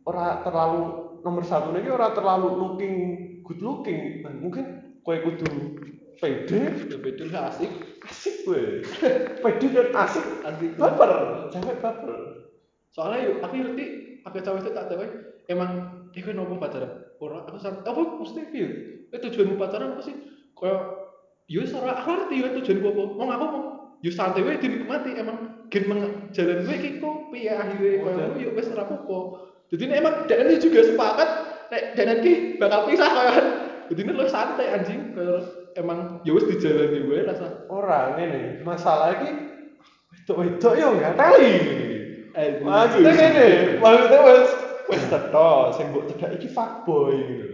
ora 0.09 0.41
terlalu 0.41 0.81
nomor 1.21 1.45
satu 1.45 1.69
lagi 1.69 1.85
ora 1.93 2.09
terlalu 2.17 2.49
looking 2.57 2.95
good 3.45 3.61
looking. 3.61 4.25
Nah, 4.25 4.33
mungkin 4.33 4.97
kue 5.05 5.21
kudu 5.21 5.77
pede, 6.17 6.59
Beda 6.97 7.23
lah 7.29 7.53
asik. 7.53 7.69
asik 8.09 8.35
gue. 8.41 8.81
pede 9.45 9.67
dan 9.69 9.87
asik, 9.93 10.25
Asik. 10.43 10.75
baper, 10.81 11.11
cewek 11.53 11.77
baper. 11.77 12.11
Soalnya 12.89 13.29
yuk, 13.29 13.37
aku 13.45 13.53
ngerti 13.61 13.85
aku 14.25 14.37
cewek 14.41 14.65
itu 14.65 14.69
tak 14.73 14.89
tahu 14.89 15.05
emang 15.45 15.71
dia 16.09 16.25
kan 16.25 16.33
nopo 16.35 16.57
pacaran. 16.57 17.05
Orang 17.21 17.45
aku 17.45 17.61
san 17.61 17.85
apa 17.85 18.01
mesti 18.17 18.49
piye? 18.49 18.67
Eh 19.13 19.19
tujuanmu 19.21 19.61
pacaran 19.61 19.93
apa 19.93 20.01
sih? 20.01 20.17
Kayak 20.57 20.81
yo 21.45 21.61
ora 21.77 22.01
aku 22.01 22.09
ngerti 22.17 22.35
yo 22.41 22.47
tujuanku 22.57 22.87
apa. 22.97 23.03
Mau 23.13 23.29
aku 23.29 23.45
mau 23.45 23.63
yo 24.01 24.09
santai 24.09 24.41
wae 24.41 24.57
dinikmati 24.57 25.13
emang 25.15 25.58
gen 25.69 25.85
jalan 26.33 26.65
gue 26.65 26.75
iki 26.75 26.89
kok 26.97 27.15
piye 27.29 27.53
akhirnya 27.53 28.01
koyo 28.01 28.17
ngono 28.17 28.35
yo 28.41 28.49
wis 28.57 28.69
ora 28.73 28.83
apa-apa. 28.89 29.17
Jadi 29.69 29.83
emang 29.93 30.25
dan 30.25 30.49
ini 30.49 30.57
juga 30.57 30.81
sepakat 30.81 31.29
nek 31.69 31.83
dan 31.93 32.05
nanti 32.09 32.57
bakal 32.57 32.89
pisah 32.89 33.09
koyo 33.09 33.33
jadi 33.89 33.99
ini 34.05 34.11
lo 34.13 34.25
santai 34.29 34.67
anjing 34.73 35.13
koyo 35.13 35.37
emang 35.77 36.21
yo 36.25 36.37
wis 36.37 36.49
dijalani 36.49 37.05
gue 37.05 37.25
rasa 37.25 37.69
Ora 37.69 38.17
ngene, 38.17 38.65
masalah 38.65 39.17
iki 39.21 39.29
wedok-wedok 40.09 40.73
yo 40.77 40.87
enggak 40.97 41.13
teli. 41.17 41.53
Eh, 42.33 42.61
Maksudnya 42.61 43.13
ngene, 43.13 43.49
maksudnya 43.81 44.19
wis 44.25 44.49
wis 44.89 45.03
teto 45.09 45.49
sing 45.77 45.85
mbok 45.93 46.05
cedak 46.09 46.31
iki 46.37 46.49
fuckboy 46.49 47.13
gitu. 47.13 47.45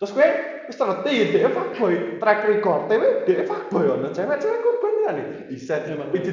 Terus 0.00 0.12
kowe 0.12 0.28
wis 0.68 0.76
ngerti 0.76 1.12
dhek 1.32 1.52
fuckboy, 1.52 1.94
track 2.20 2.40
record 2.44 2.92
e 2.92 2.96
dhek 3.24 3.48
fuckboy 3.48 3.84
ono 3.88 4.08
cewek-cewek 4.12 4.60
korban 4.60 4.94
kan 5.08 5.16
iki. 5.16 5.56
Iset 5.56 5.88
Emang. 5.88 6.12
iki 6.12 6.32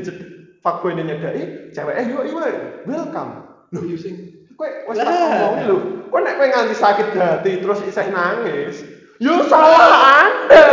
fuckboy 0.62 0.94
ini 0.94 1.10
nyedaki, 1.10 1.44
ceweke 1.74 2.02
yo 2.08 2.22
iya 2.26 2.50
welcome. 2.86 3.32
Loh, 3.74 3.84
yo 3.86 3.98
sing 3.98 4.42
Kowe 4.62 4.94
wis 4.94 5.02
tak 5.02 5.10
ngomongin 5.10 5.66
lho. 5.66 5.78
Kowe 6.14 6.22
nek 6.22 6.38
kowe 6.38 6.46
nganti 6.46 6.76
sakit 6.78 7.18
hati 7.18 7.66
terus 7.66 7.82
isih 7.82 8.08
nangis, 8.14 8.86
yo 9.18 9.42
salah 9.50 10.22
Anda. 10.22 10.66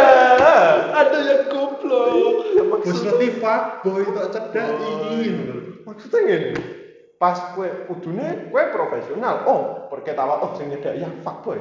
ada 0.92 1.18
yang 1.25 1.42
goblok. 1.49 2.85
Wis 2.85 3.00
ngerti 3.00 3.40
fuckboy 3.40 4.04
tak 4.12 4.26
cedak 4.37 4.68
iki. 4.76 5.25
Maksudnya 5.88 6.18
ngene. 6.21 6.52
Pas 7.16 7.57
kowe 7.57 7.68
kudune 7.88 8.52
kowe 8.52 8.62
profesional. 8.76 9.49
Oh, 9.49 9.88
perketawa 9.88 10.45
oh 10.45 10.52
sing 10.61 10.68
nyedak 10.68 11.00
ya 11.00 11.09
fuckboy. 11.25 11.57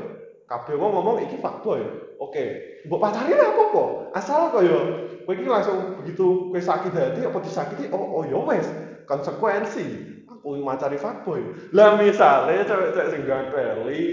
Kabeh 0.52 0.76
wong 0.76 0.92
ngomong 1.00 1.24
iki 1.24 1.40
fuckboy. 1.40 1.80
Oke, 2.20 2.44
mbok 2.92 3.08
pacari 3.08 3.40
lah 3.40 3.56
apa-apa. 3.56 3.84
Asal 4.20 4.52
koyo 4.52 4.80
kowe 5.28 5.36
iki 5.36 5.44
langsung 5.46 6.00
begitu 6.00 6.48
kowe 6.48 6.56
sakit 6.56 6.96
hati 6.96 7.20
apa 7.22 7.38
disakiti 7.44 7.92
oh 7.92 8.00
oh 8.18 8.24
ya 8.24 8.40
wes 8.40 8.68
konsekuensi. 9.04 10.16
Aku 10.28 10.60
macari 10.62 10.96
fuckboy. 10.96 11.44
Lah 11.72 12.00
misale 12.00 12.64
cewek-cewek 12.64 13.08
sing 13.12 13.22
ganteli 13.24 14.08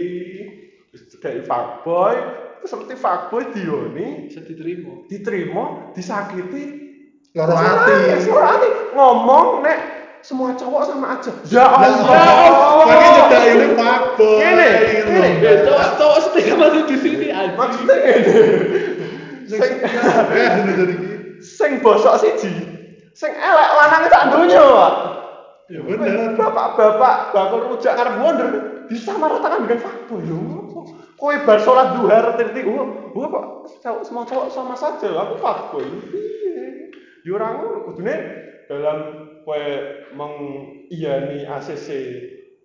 cedak 0.94 1.46
fuckboy, 1.46 2.14
terus 2.58 2.70
seperti 2.70 2.94
fuckboy 2.94 3.42
dioni 3.50 4.30
Bisa 4.30 4.40
diterima. 4.42 4.92
diterima, 5.06 5.64
disakiti. 5.92 6.64
Loro 7.34 7.54
hati. 7.54 7.94
Ngomong 8.94 9.46
nek 9.62 9.78
semua 10.22 10.54
cowok 10.54 10.82
sama 10.86 11.18
aja. 11.18 11.30
Ya 11.50 11.66
Lah, 11.66 11.82
Allah. 11.82 12.86
Lagi 12.86 13.06
nyedak 13.10 13.42
ini 13.44 13.66
fuckboy. 13.74 14.38
Ngene, 14.38 14.68
gitu 14.94 15.10
ngene. 15.10 15.18
loh. 15.18 15.50
Eh, 15.50 15.56
cowok 15.66 15.86
cowok 15.98 16.18
setia 16.22 16.54
masih 16.54 16.82
di 16.86 16.96
sini 16.96 17.26
anjing. 17.28 17.58
Maksudnya 17.58 17.94
ngene. 17.98 18.34
Sing 19.48 19.72
Sing 21.44 21.70
bosok 21.84 22.16
siji. 22.20 22.50
Sing 23.14 23.30
elek 23.30 23.70
lanang 23.78 24.02
sak 24.10 24.24
donya, 24.32 24.62
Pak. 24.64 24.94
Ya 25.72 25.80
bener. 25.80 26.36
Bapak-bapak 26.36 27.32
bakul 27.32 27.60
rujak 27.72 27.96
ngarep 27.96 28.16
wonder 28.20 28.48
disamaratakan 28.88 29.64
dengan 29.64 29.80
fuckboy 29.80 30.20
lho. 30.24 30.40
Kowe 31.16 31.34
bar 31.48 31.56
salat 31.62 31.96
duha 31.96 32.36
reti 32.36 32.60
oh, 32.68 33.16
oh 33.16 33.26
kok 33.32 33.44
cowok 33.80 34.02
semua 34.04 34.28
cowok 34.28 34.48
sama 34.52 34.76
saja. 34.76 35.08
Aku. 35.14 35.80
Piye? 36.12 36.92
Ya 37.24 37.30
ora 37.32 37.56
ngono, 37.56 37.88
kudune 37.88 38.14
dalam 38.68 38.98
kowe 39.48 39.64
mengiyani 40.12 41.48
ACC 41.48 41.88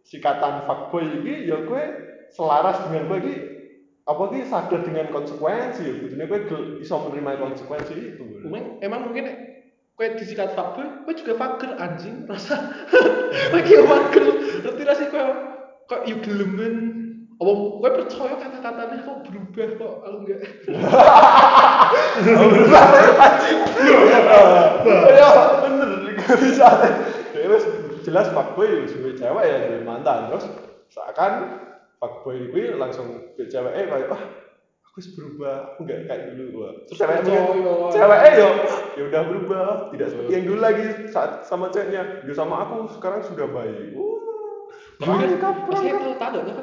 sikatan 0.04 0.68
fuckboy 0.68 1.24
iki 1.24 1.48
ya 1.48 1.64
kowe 1.64 1.84
selaras 2.36 2.84
dengan 2.90 3.08
kowe 3.08 3.20
iki 3.24 3.59
apa 4.10 4.22
iki 4.34 4.50
sadar 4.50 4.82
dengan 4.82 5.14
konsekuensi 5.14 5.86
ya 5.86 5.94
kudune 6.02 6.26
kowe 6.26 6.42
iso 6.82 6.96
menerima 6.98 7.46
konsekuensi 7.46 7.94
itu. 7.94 8.26
Emang, 8.42 8.82
emang 8.82 9.02
mungkin 9.06 9.30
kowe 9.94 10.08
disikat 10.18 10.58
fuckboy, 10.58 11.06
kowe 11.06 11.14
juga 11.14 11.38
fucker 11.38 11.78
anjing 11.78 12.26
rasa. 12.26 12.74
Kowe 13.54 13.62
ki 13.62 13.86
fucker. 13.86 14.26
Ngerti 14.66 14.82
ra 14.82 14.94
sih 14.98 15.08
kowe 15.14 15.30
kok 15.86 16.10
yo 16.10 16.18
gelemen. 16.26 16.76
Apa 17.38 17.52
kowe 17.54 17.90
percaya 18.02 18.36
kata-katanya 18.42 19.06
kok 19.06 19.18
berubah 19.30 19.70
kok 19.78 19.94
kalau 20.02 20.18
enggak. 20.26 20.42
Ya 25.14 25.30
bener 25.62 25.90
bisa. 26.34 26.68
Ya 27.38 27.58
jelas 28.02 28.34
fuckboy 28.34 28.90
wis 28.90 28.98
duwe 28.98 29.14
cewek 29.14 29.46
ya 29.46 29.58
duwe 29.70 29.86
mantan 29.86 30.34
terus 30.34 30.50
seakan 30.90 31.62
fuckboy 32.00 32.50
kuwi 32.50 32.74
langsung 32.80 33.36
ke 33.36 33.52
cewek 33.52 33.76
eh 33.76 33.86
kayak 33.92 34.08
ah 34.16 34.24
aku 34.88 35.04
wis 35.04 35.12
berubah 35.14 35.76
aku 35.76 35.84
nggak 35.84 36.08
kayak 36.08 36.24
dulu 36.32 36.44
gua 36.56 36.70
terus 36.88 36.98
cewek 37.04 37.28
cewek 37.92 38.20
eh 38.24 38.34
yo 38.40 38.50
ya 38.96 39.04
udah 39.12 39.22
berubah 39.28 39.92
tidak 39.92 40.08
seperti 40.16 40.32
yang 40.32 40.46
dulu 40.48 40.60
lagi 40.64 40.86
saat 41.12 41.44
sama 41.44 41.68
ceweknya 41.70 42.24
dia 42.24 42.36
sama 42.36 42.64
aku 42.64 42.88
sekarang 42.96 43.22
sudah 43.28 43.48
baik 43.52 43.94
Wah, 45.00 45.16
perangkap 45.16 45.56
Pas 45.72 45.80
saya 45.80 45.96
tahu 45.96 46.16
tanda 46.20 46.40
kan. 46.44 46.56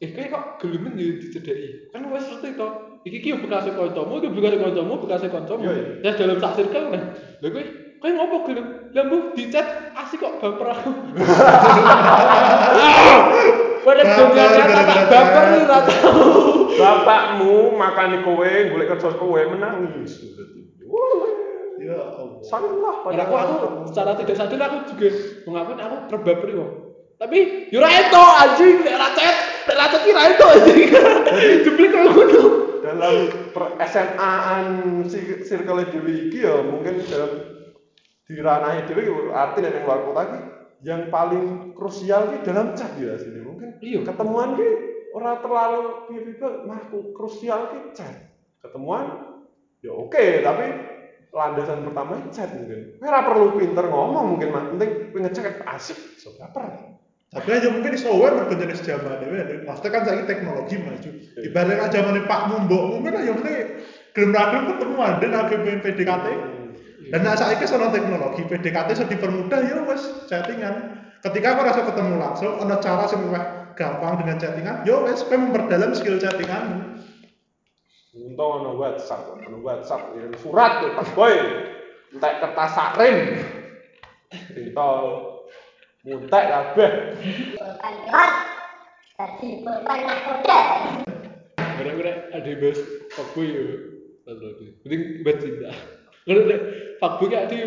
Eh 0.00 0.08
kayak 0.16 0.32
kok 0.32 0.44
gelemen 0.64 0.96
ya 0.96 1.20
dicedeki. 1.20 1.92
Kan 1.92 2.08
wis 2.08 2.24
ngerti 2.32 2.56
to. 2.56 2.68
Iki 3.04 3.18
ki 3.20 3.28
yo 3.28 3.36
bekase 3.44 3.76
kancamu, 3.76 4.24
iki 4.24 4.32
bekase 4.32 4.56
kancamu, 4.56 4.94
bekase 5.04 5.28
kancamu. 5.28 5.68
Ya 6.00 6.16
dalam 6.16 6.40
sak 6.40 6.56
circle 6.56 6.96
nah. 6.96 7.12
Lha 7.44 7.48
kowe 7.52 7.64
kowe 8.00 8.08
ngopo 8.08 8.36
gelem? 8.48 8.88
Lah 8.96 9.04
mbuh 9.04 9.36
dicet 9.36 9.68
asik 10.00 10.24
kok 10.24 10.40
baper 10.40 10.72
aku. 10.72 10.90
Pada 13.84 14.02
dunia 14.02 14.44
nyata 14.48 14.82
tak 14.88 15.04
baper 15.12 15.44
nih 15.52 15.62
ra 15.68 15.78
tau. 15.84 16.12
bapakmu 16.74 17.76
makan 17.76 18.06
di 18.16 18.18
kowe 18.24 18.50
golek 18.72 18.88
kerja 18.96 19.14
kowe 19.14 19.40
menangis 19.46 20.24
Wah, 20.88 21.28
Ya 21.78 22.00
Allah. 22.00 22.40
salah 22.40 22.96
Karena 23.04 23.22
aku 23.28 23.34
aku 23.36 23.54
secara 23.92 24.16
tidak 24.16 24.36
sadar 24.40 24.60
aku 24.72 24.76
juga 24.94 25.08
mengakui 25.44 25.74
aku 25.76 25.96
terbaper 26.08 26.48
kok. 26.56 26.70
Tapi 27.20 27.38
yo 27.70 27.78
ra 27.78 27.90
ento 27.92 28.24
anjing, 28.24 28.82
nek 28.82 28.96
ra 28.96 29.08
cet, 29.12 29.36
nek 29.68 29.76
ra 29.76 29.86
cet 29.92 30.00
ki 30.02 30.12
ra 30.16 30.22
ento 30.32 30.44
anjing. 30.48 30.88
Jeblik 31.62 31.90
koyo 31.92 32.10
ngono. 32.10 32.64
dalam 32.84 33.16
SMA-an 33.80 34.66
circle 35.08 35.88
dewi 35.88 36.28
iki 36.28 36.44
ya 36.44 36.60
mungkin 36.60 37.00
dalam 37.08 37.32
di 38.28 38.36
ranah 38.36 38.84
dewi 38.84 39.08
arti 39.32 39.64
yang 39.64 39.84
luar 39.88 40.04
kota 40.04 40.22
iki 40.28 40.40
yang 40.84 41.08
paling 41.08 41.72
krusial 41.72 42.28
ki 42.28 42.44
dalam 42.44 42.76
chat 42.76 42.92
ya 43.00 43.16
sini 43.16 43.40
Iya. 43.80 44.00
ketemuan 44.06 44.58
ki 44.58 44.68
ora 45.14 45.38
terlalu 45.38 46.10
piye-piye 46.10 46.48
mah 46.66 46.80
krusial 47.14 47.70
ki 47.70 47.78
chat 47.94 48.34
ketemuan 48.60 49.38
ya 49.80 49.94
oke 49.94 50.24
tapi 50.42 50.64
landasan 51.34 51.86
pertama 51.86 52.18
chat 52.34 52.50
mungkin 52.54 52.98
ora 52.98 53.20
perlu 53.26 53.46
pinter 53.58 53.86
ngomong 53.86 54.24
mungkin 54.34 54.48
mah 54.50 54.64
penting 54.74 54.90
ngechat 55.14 55.62
asik 55.66 55.98
so 56.18 56.34
baper 56.38 56.94
Tapi 57.34 57.50
aja 57.50 57.66
mungkin 57.66 57.90
di 57.90 57.98
software 57.98 58.30
mergo 58.38 58.54
jenis 58.54 58.78
zaman 58.86 59.18
ini. 59.26 59.66
Maksudnya 59.66 59.90
kan 59.90 60.02
saiki 60.06 60.22
teknologi 60.22 60.78
maju. 60.78 61.10
Ibaratnya 61.42 61.82
kan 61.82 61.90
zaman 61.90 62.30
Pak 62.30 62.40
Mumbo, 62.46 62.94
mungkin 62.94 63.10
aja 63.10 63.34
mungkin 63.34 63.82
gelem 64.14 64.30
ra 64.30 64.54
gelem 64.54 64.64
ketemu 64.70 64.96
ada 65.02 65.26
lagi 65.26 65.54
main 65.58 65.80
PDKT. 65.82 66.26
Dan 67.10 67.20
nah 67.26 67.34
saiki 67.34 67.66
sono 67.66 67.90
teknologi 67.90 68.46
PDKT 68.46 68.88
sudah 68.94 69.10
dipermudah 69.10 69.60
ya 69.66 69.82
wes 69.82 70.02
chattingan. 70.30 70.74
Ketika 71.26 71.58
aku 71.58 71.60
rasa 71.66 71.82
ketemu 71.82 72.22
langsung, 72.22 72.54
ada 72.62 72.78
cara 72.78 73.04
sing 73.10 73.18
luwih 73.26 73.63
gampang 73.74 74.22
dengan 74.22 74.36
chattingan, 74.38 74.86
ya 74.86 75.02
wes 75.02 75.26
kowe 75.26 75.36
memperdalam 75.38 75.92
skill 75.94 76.18
chattinganmu. 76.18 77.02
Untung 78.14 78.62
ono 78.62 78.78
WhatsApp, 78.78 79.42
ono 79.42 79.58
WhatsApp 79.58 80.14
kirim 80.14 80.34
surat 80.38 80.78
tuh 80.78 80.94
Pak 80.94 81.08
Boy. 81.18 81.34
Entek 82.14 82.32
kertas 82.38 82.70
sarin. 82.78 83.16
Rintol. 84.54 85.06
Muntek 86.06 86.44
kabeh. 86.46 86.92
jadi 89.14 89.48
korban 89.62 89.98
nakoda 90.04 90.60
Gara-gara 91.54 92.12
ada 92.34 92.52
bahas 92.60 92.78
fuckboy 93.14 93.46
ya. 93.50 93.64
Tadi. 94.26 94.66
Penting 94.86 95.02
bahas 95.26 95.38
cinta. 95.42 95.70
Nek 96.30 96.60
fuckboy 97.02 97.28
kayak 97.34 97.50
ada 97.50 97.60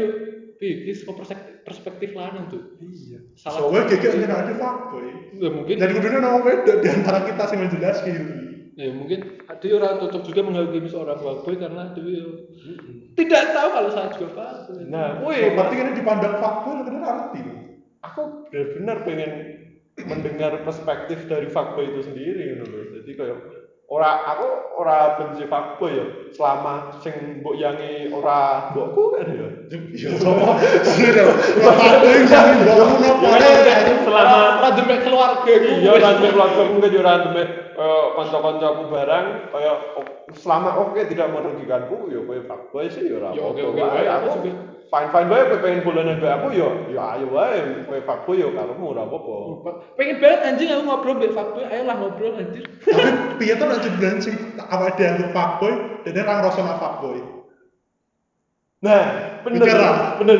Ih, 0.57 0.89
ini 0.89 0.93
perspektif, 1.05 1.53
perspektif 1.61 2.09
lanang 2.17 2.49
tuh. 2.49 2.81
Iya. 2.81 3.19
Salah. 3.37 3.69
Soalnya 3.69 3.93
nyen 3.93 4.31
ada 4.33 4.53
fuckboy. 4.57 5.07
Ya 5.37 5.49
mungkin 5.53 5.75
Dan 5.77 5.89
kudunya 5.93 6.17
nama 6.17 6.39
beda 6.41 6.73
di 6.81 6.87
antara 6.89 7.19
kita 7.29 7.43
sih 7.45 7.57
menjelaskan 7.61 8.09
gitu. 8.13 8.33
ya 8.77 8.93
mungkin 8.93 9.41
ada 9.49 9.65
orang 9.73 9.97
cocok 10.05 10.21
juga 10.21 10.41
menghakimi 10.45 10.85
seorang 10.85 11.17
fuckboy 11.17 11.57
karena 11.57 11.97
dia 11.97 12.21
yo 12.21 12.29
tidak 13.17 13.43
tahu 13.53 13.69
kalau 13.73 13.89
saya 13.93 14.09
juga 14.13 14.27
fuckboy. 14.33 14.81
Nah, 14.89 15.07
wih, 15.25 15.53
berarti 15.53 15.75
ini 15.77 15.91
dipandang 15.97 16.35
fuckboy 16.41 16.73
kadang 16.85 17.05
arti. 17.05 17.39
aku 17.97 18.21
benar-benar 18.53 18.97
pengen 19.03 19.31
mendengar 20.05 20.61
perspektif 20.61 21.25
dari 21.25 21.49
fuckboy 21.49 21.89
itu 21.89 22.01
sendiri 22.05 22.41
gitu 22.53 22.65
loh. 22.69 22.83
Jadi 23.01 23.11
kayak 23.17 23.37
ora 23.87 24.19
aku 24.27 24.47
ora 24.77 25.15
benci 25.15 25.47
fuckboy 25.47 25.95
ya. 25.95 26.05
Selama 26.35 26.91
sing 26.99 27.39
mbok 27.39 27.55
yangi 27.55 28.11
ora 28.11 28.67
mbokku 28.71 29.15
kan 29.15 29.27
ya. 29.31 29.47
Ya 29.95 30.11
sama. 30.19 30.59
Sudah. 30.83 31.27
Fuckboy 31.63 32.19
selama 34.03 34.37
Ora 34.59 34.69
demek 34.75 34.99
keluarga 35.03 35.51
iya 35.51 35.91
kan 35.99 36.19
keluarga 36.19 36.61
mungkin 36.67 36.91
yo 36.91 36.99
ora 37.01 37.13
demek 37.27 37.47
kaya 37.77 37.97
kanca-kancaku 38.15 38.83
barang. 38.91 39.25
Kaya 39.55 39.71
o- 39.95 40.11
selama 40.35 40.69
oke 40.83 40.99
tidak 41.07 41.31
merugikanku 41.31 42.11
ya 42.11 42.19
kowe 42.23 42.39
fuckboy 42.43 42.85
sih 42.91 43.07
ya 43.07 43.15
ora 43.23 43.29
apa-apa. 43.71 44.19
Aku 44.19 44.27
juga. 44.35 44.51
Fine 44.87 45.09
fine 45.11 45.27
wae 45.27 45.43
kowe 45.51 45.59
pengen 45.59 45.83
bolanan 45.83 46.17
mbek 46.19 46.31
aku 46.31 46.47
ya 46.55 46.67
ya 46.91 47.03
ayo 47.19 47.27
wae 47.31 47.59
kowe 47.83 47.99
fuckboy 48.07 48.39
ya 48.39 48.47
karomu 48.55 48.95
ora 48.95 49.03
apa-apa. 49.03 49.35
Pengen 49.99 50.17
banget 50.23 50.39
anjing 50.47 50.69
aku 50.71 50.83
ngobrol 50.87 51.15
mbek 51.19 51.35
fuckboy, 51.35 51.63
ayolah 51.67 51.95
ngobrol 51.99 52.33
anjir. 52.39 52.63
Tapi 52.87 53.09
piye 53.39 53.53
tuh 53.59 53.65
nek 53.67 53.83
jeblan 53.83 54.17
sing 54.23 54.35
awake 54.57 54.95
dianggap 54.95 55.29
fuckboy, 55.35 55.73
dene 56.07 56.21
ra 56.23 56.33
ngrasa 56.39 56.61
nak 56.63 56.79
fuckboy. 56.79 57.19
Nah, 58.77 59.03
bener. 59.43 59.65
Lah. 59.75 60.21
Bener. 60.21 60.39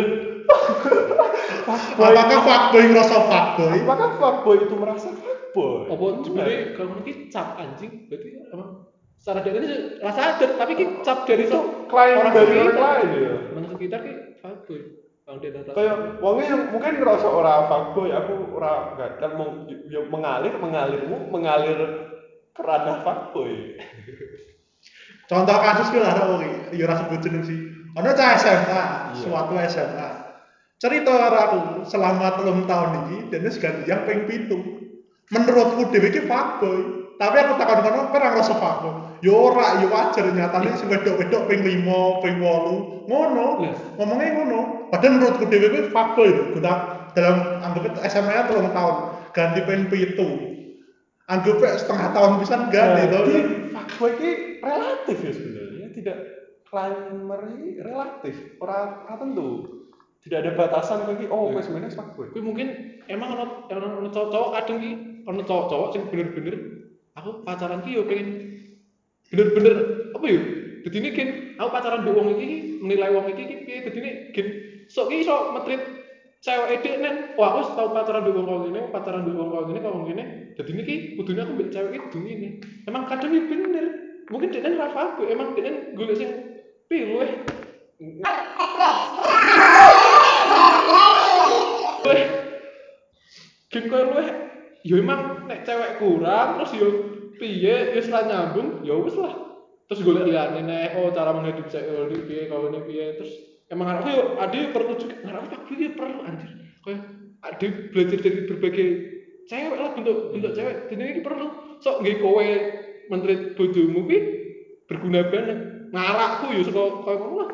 Fuckboy. 1.67 2.05
Apakah 2.15 2.39
fuckboy 2.47 2.83
ngrasa 2.95 3.17
fuckboy? 3.27 3.77
Apakah 3.83 4.09
fuckboy 4.15 4.55
itu 4.63 4.75
merasa 4.79 5.09
fuckboy? 5.11 5.91
Apa 5.91 6.05
sebenarnya 6.23 6.59
kalau 6.79 6.89
mungkin 6.95 7.15
cap 7.27 7.59
anjing 7.59 8.07
berarti 8.07 8.29
emang 8.55 8.87
secara 9.17 9.41
dari 9.41 9.57
ini 9.59 9.97
rasa 9.99 10.37
ada 10.37 10.45
tapi 10.55 10.73
cap 11.01 11.25
dari 11.25 11.49
itu 11.49 11.57
so- 11.57 11.89
klaim 11.89 12.21
dari 12.31 12.53
orang 12.61 12.77
lain 12.77 13.07
ya. 13.17 13.35
orang 13.49 13.65
sekitar 13.73 13.99
ki 14.05 14.13
fuckboy 14.47 14.81
kalau 15.27 15.43
dia 15.43 15.51
rasa 15.51 15.75
Kayak 15.75 16.23
wongnya 16.23 16.43
yang 16.47 16.63
mungkin 16.71 17.03
ngerasa 17.03 17.27
ora 17.27 17.67
fuckboy, 17.67 18.15
aku 18.15 18.55
ora 18.55 18.95
gagal 18.95 19.35
mau 19.35 19.67
ya 19.67 19.99
mengalir 20.07 20.55
mengalirmu 20.55 21.27
mengalir 21.27 21.79
ke 22.55 22.61
ranah 22.63 23.03
fuckboy. 23.03 23.75
Contoh 25.27 25.57
kasus 25.59 25.91
ki 25.91 25.99
lara 25.99 26.31
wong 26.31 26.71
ya 26.71 26.83
ora 26.87 26.95
sebut 26.95 27.19
jeneng 27.19 27.43
sih. 27.43 27.59
Ono 27.99 28.07
cah 28.15 28.39
SMA, 28.39 28.83
Iya. 29.11 29.19
suatu 29.19 29.53
SMA. 29.67 30.09
Cerita 30.79 31.11
karo 31.11 31.37
aku 31.43 31.59
selama 31.91 32.39
telung 32.39 32.63
tahun 32.63 32.91
iki 33.11 33.17
dene 33.27 33.49
segan 33.51 33.83
yang 33.83 34.07
ping 34.07 34.31
pitu. 34.31 34.55
Menurutku 35.27 35.91
dhewe 35.91 36.07
iki 36.07 36.23
fuckboy. 36.23 37.06
Tapi 37.17 37.35
aku 37.41 37.53
takon 37.57 37.81
kono 37.81 38.13
ora 38.13 38.27
ngrasa 38.29 38.53
fuckboy. 38.61 38.93
Ya 39.25 39.33
ora, 39.33 39.81
ya 39.81 39.89
wajar 39.89 40.29
nyatane 40.29 40.69
sing 40.77 40.85
wedok-wedok 40.93 41.49
ping 41.49 41.65
5, 41.65 42.21
ping 42.21 42.35
8. 42.37 43.09
Ngono. 43.09 43.45
Ngomongnya 43.97 44.37
ngono. 44.37 44.59
Padahal 44.93 45.17
menurutku 45.17 45.49
dhewe 45.49 45.67
kuwi 45.73 45.89
fuckboy 45.89 46.29
lho. 46.29 46.43
Guna 46.53 46.73
dalam 47.17 47.37
anggap 47.65 47.97
SMA 48.05 48.45
telung 48.45 48.69
tahun 48.69 48.95
ganti 49.33 49.59
ping 49.65 49.89
pitu. 49.89 50.29
Anggap 51.25 51.57
setengah 51.81 52.13
tahun 52.13 52.31
bisa 52.45 52.55
ganti 52.69 53.03
to. 53.09 53.19
Jadi 53.25 53.41
fuckboy 53.73 54.11
ini 54.21 54.31
relatif 54.61 55.17
ya 55.25 55.31
sebenarnya, 55.33 55.87
tidak 55.97 56.17
climber 56.69 57.41
ini 57.57 57.81
relatif, 57.81 58.35
ora 58.61 59.09
ora 59.09 59.15
tentu. 59.17 59.49
Tidak 60.21 60.43
ada 60.43 60.51
batasan 60.59 61.07
bagi 61.07 61.25
oh 61.31 61.49
kowe 61.49 61.61
sebenarnya 61.65 61.97
fuckboy. 61.97 62.29
Kuwi 62.29 62.45
mungkin 62.45 62.67
emang 63.09 63.33
ono 63.33 63.65
ono 63.73 64.05
ono 64.05 64.09
cowok-cowok 64.13 64.49
kadang 64.53 64.77
ki 64.77 64.91
ono 65.25 65.41
cowok-cowok 65.41 65.87
sing 65.97 66.01
bener-bener 66.13 66.76
aku 67.17 67.41
pacaran 67.41 67.81
ki 67.81 67.97
pengen 68.05 68.27
bener-bener 69.33 69.75
apa 70.13 70.25
dadi 70.85 70.97
ini 71.01 71.09
gen 71.17 71.29
aku 71.57 71.69
pacaran 71.73 72.05
mbek 72.05 72.13
wong 72.13 72.27
iki 72.37 72.77
menilai 72.77 73.09
wong 73.09 73.25
iki 73.33 73.43
dadi 73.81 73.97
ini 73.97 74.11
gen 74.37 74.47
sok 74.87 75.09
ki 75.09 75.25
iso 75.25 75.51
metrit 75.57 75.81
cewek 76.45 76.79
edek 76.79 76.95
nen 77.01 77.15
wah 77.33 77.57
aku 77.57 77.73
tau 77.73 77.89
pacaran 77.89 78.21
mbek 78.21 78.37
wong 78.37 78.45
kok 78.45 78.59
ngene 78.69 78.81
pacaran 78.93 79.25
mbek 79.25 79.33
wong 79.33 79.49
kok 79.49 79.65
ngene 79.65 79.79
kok 79.81 79.93
ngene 80.05 80.23
dadi 80.53 80.71
ini 80.77 80.83
ki 80.85 80.95
kudune 81.17 81.41
aku 81.41 81.53
mbek 81.57 81.69
cewek 81.73 81.91
iki 81.91 81.99
kudu 82.05 82.17
ngene. 82.21 82.49
Emang 82.85 83.03
kadang 83.09 83.33
yo 83.33 83.41
bener 83.49 83.85
mungkin 84.29 84.53
dia 84.53 84.61
ora 84.63 84.87
aku 84.93 85.25
emang 85.25 85.57
dia 85.57 85.71
golek 85.97 86.15
sing 86.21 86.29
luwih 86.87 87.31
luwih 92.05 92.25
gen 93.73 93.83
koyo 93.91 94.03
luwih 94.13 94.29
ya 94.87 94.95
emang 95.03 95.47
nek 95.51 95.67
cewek 95.67 95.99
kurang 95.99 96.59
terus 96.59 96.71
yo 96.79 97.06
piye? 97.37 97.95
Wis 97.95 98.09
ra 98.09 98.25
nyambung 98.25 98.81
ya 98.83 98.97
wis 98.97 99.15
lah. 99.17 99.33
Terus 99.87 100.03
golek 100.03 100.27
liyane 100.27 100.61
nek 100.67 100.99
oh 100.99 101.15
cara 101.15 101.31
menghidup 101.31 101.71
cewek 101.71 102.11
ini 102.11 102.17
piye 102.27 102.41
kalau 102.51 102.67
ini 102.69 102.79
piye. 102.83 103.05
Terus 103.15 103.33
emang 103.71 103.97
aku 103.97 104.11
yo 104.11 104.21
ade 104.41 104.75
perlu 104.75 104.93
juga 104.99 105.15
ngarep 105.23 105.47
aku 105.47 105.71
iki 105.73 105.87
perlu 105.95 106.19
anjir. 106.27 106.51
Koyo 106.83 106.99
ade 107.45 107.67
belajar 107.95 108.17
dari 108.19 108.39
berbagai 108.45 108.87
cewek 109.47 109.77
lah 109.79 109.89
bentuk 109.95 110.17
bentuk 110.35 110.51
cewek 110.53 110.75
dan 110.91 110.99
ini 110.99 111.21
perlu. 111.23 111.45
Sok 111.79 112.03
nggih 112.03 112.17
kowe 112.19 112.47
menteri 113.07 113.55
bojomu 113.55 113.99
ki 114.09 114.19
berguna 114.91 115.21
banget. 115.31 115.59
Ngarakku 115.95 116.45
yo 116.51 116.61
saka 116.67 116.81
koyo 117.07 117.17
ngono 117.23 117.35
lah. 117.47 117.49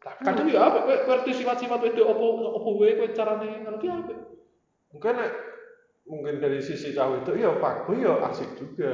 Kadang 0.00 0.48
yo 0.52 0.60
apa 0.60 0.84
kowe 0.84 0.96
ngerti 1.08 1.30
sifat-sifat 1.40 1.80
wedok 1.80 2.12
opo 2.12 2.24
opo 2.60 2.68
wae 2.76 3.00
kowe 3.00 3.08
carane 3.16 3.64
ngerti 3.64 3.86
apa 3.88 4.14
Mungkin 4.90 5.14
nek- 5.16 5.49
mungkin 6.04 6.40
dari 6.40 6.60
sisi 6.60 6.92
cowok 6.92 7.22
itu 7.22 7.32
ya 7.38 7.50
fuckboy 7.56 8.00
ya 8.00 8.12
asik 8.28 8.50
juga. 8.56 8.92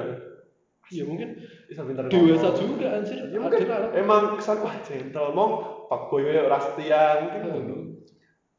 ya 0.87 1.03
mungkin 1.03 1.42
Bisa 1.66 1.83
pintar 1.83 2.07
dewasa 2.07 2.55
ngomong. 2.55 2.59
juga 2.62 2.87
anjir 2.95 3.19
Ya 3.27 3.38
mungkin 3.42 3.59
Ada 3.66 3.75
lah. 3.75 3.90
emang 3.99 4.23
kesan 4.38 4.62
wah 4.62 4.77
gentle 4.87 5.35
mong 5.35 5.53
fuckboy 5.90 6.23
ya 6.27 6.47
ora 6.47 6.59
setia 6.62 7.03
mungkin 7.27 7.40
ngono. 7.42 7.77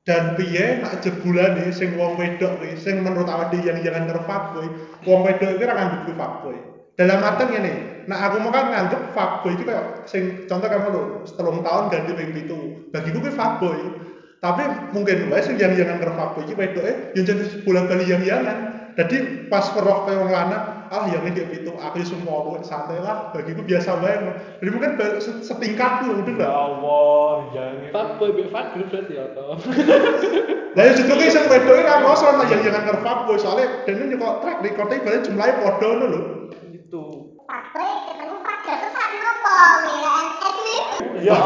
dan 0.03 0.35
piye 0.35 0.79
nak 0.79 1.03
jebulane 1.03 1.67
sing 1.71 1.95
wong 1.95 2.15
wedok 2.15 2.59
kuwi 2.59 2.75
sing 2.75 3.03
menurut 3.03 3.27
awake 3.27 3.51
dhewe 3.51 3.67
yang 3.67 3.79
jangan 3.79 4.07
karo 4.07 4.21
fuckboy 4.23 4.67
wong 5.03 5.19
wedok 5.23 5.49
iki 5.55 5.63
ora 5.63 5.75
nganggep 5.75 6.01
kuwi 6.03 6.15
fuckboy 6.15 6.57
dalam 6.95 7.19
artian 7.21 7.49
ngene 7.51 7.73
nah 8.07 8.17
aku 8.27 8.35
mau 8.39 8.51
kan 8.51 8.65
nganggep 8.71 9.01
fuckboy 9.11 9.51
iki 9.55 9.63
kayak 9.63 9.85
sing 10.07 10.23
contoh 10.47 10.67
kamu 10.67 10.87
lho 10.91 11.03
setelung 11.23 11.59
tahun 11.59 11.91
ganti 11.91 12.11
ping 12.11 12.31
pitu 12.33 12.57
bagiku 12.91 13.19
kuwi 13.19 13.33
fuckboy 13.35 13.79
tapi 14.37 14.63
mungkin 14.93 15.33
wae 15.33 15.41
sing 15.41 15.57
yang 15.57 15.73
jangan 15.73 15.97
karo 15.97 16.13
fuckboy 16.13 16.45
iki 16.45 16.53
wedoke 16.53 16.93
yang 17.17 17.25
jadi 17.25 17.43
bulan 17.65 17.89
bali 17.89 18.05
yang 18.05 18.21
jangan 18.21 18.57
jadi 18.97 19.45
pas 19.49 19.65
weruh 19.77 20.05
kaya 20.09 20.17
wong 20.21 20.29
lanang 20.33 20.63
ah 20.87 21.03
yang 21.09 21.21
ini 21.25 21.37
dia 21.37 21.45
pitu 21.49 21.73
aku 21.77 22.01
semua 22.05 22.45
lu 22.45 22.61
santai 22.61 22.97
lah 23.01 23.29
bagiku 23.33 23.65
biasa 23.65 23.97
wae 23.97 24.13
jadi 24.61 24.69
mungkin 24.69 24.91
setingkat 25.41 25.91
tuh 26.05 26.21
udah 26.21 26.25
Ya 26.25 26.33
nggak 26.37 26.53
Allah, 26.53 27.33
jangan. 27.53 27.89
fuckboy 27.93 28.29
be 28.37 28.43
fuckboy 28.49 28.83
berarti 28.89 29.13
ya 29.17 29.25
toh 29.33 29.57
Lah 30.77 30.83
ya 30.85 30.93
justru 30.93 31.17
ki 31.17 31.33
sing 31.33 31.49
wedoke 31.49 31.81
ra 31.81 32.05
ngoso 32.05 32.29
ana 32.29 32.45
yang 32.45 32.61
jangan 32.61 32.85
karo 32.85 32.99
fuckboy 33.01 33.37
soalnya 33.41 33.65
dene 33.89 34.13
nyekok 34.13 34.45
track 34.45 34.61
record 34.61 34.93
e 34.93 34.97
balik 35.01 35.21
jumlahe 35.25 35.51
padha 35.57 35.85
ngono 35.89 36.05
lho. 36.13 36.21
Itu. 36.69 37.03
Fuckboy 37.49 37.89
ketemu 38.05 38.37
nopo 39.25 39.55
wilayah 39.81 40.25
Edwin. 40.45 40.85
Ya. 41.25 41.37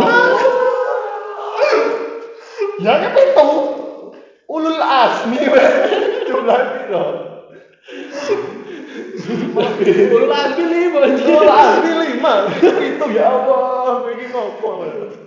Ya 2.81 2.93
kan 2.97 3.13
itu. 3.13 3.47
Ulul 4.51 4.81
asmi. 4.81 5.39
Jumlah 6.27 6.59
piro? 6.75 7.05
Ulu 10.11 10.25
lagi 10.27 10.63
lima 10.63 10.99
Ulul 11.07 11.51
asmi 11.51 11.91
lima. 12.07 12.33
Itu 12.59 13.05
ya 13.15 13.25
Allah, 13.31 14.09
iki 14.11 14.25
ngopo? 14.33 14.69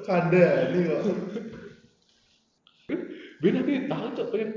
Kandhani 0.04 0.80
kok. 0.90 1.02
Bina 3.40 3.60
ki 3.60 3.92
tahu 3.92 4.06
tuh 4.16 4.26
pengen 4.32 4.50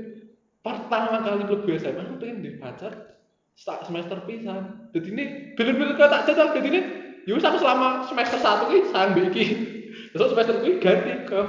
pertama 0.64 1.20
kali 1.20 1.44
mlebu 1.44 1.68
SMA 1.76 2.08
aku 2.08 2.14
pengen 2.24 2.40
di 2.40 2.56
pacar 2.56 3.20
sta- 3.52 3.84
semester 3.84 4.24
pisan. 4.24 4.88
Jadi 4.96 5.08
ini 5.12 5.24
bener-bener 5.56 5.92
kau 5.96 6.08
tak 6.08 6.24
cocok 6.24 6.56
jadi 6.56 6.68
ini 6.72 6.80
ya 7.28 7.36
wis 7.36 7.44
aku 7.44 7.60
selama 7.60 8.08
semester 8.08 8.40
satu 8.40 8.72
sayang 8.88 9.12
mbek 9.12 9.28
iki. 9.32 9.44
Terus 10.16 10.32
semester 10.32 10.64
kuwi 10.64 10.80
ganti 10.80 11.12
ke 11.28 11.40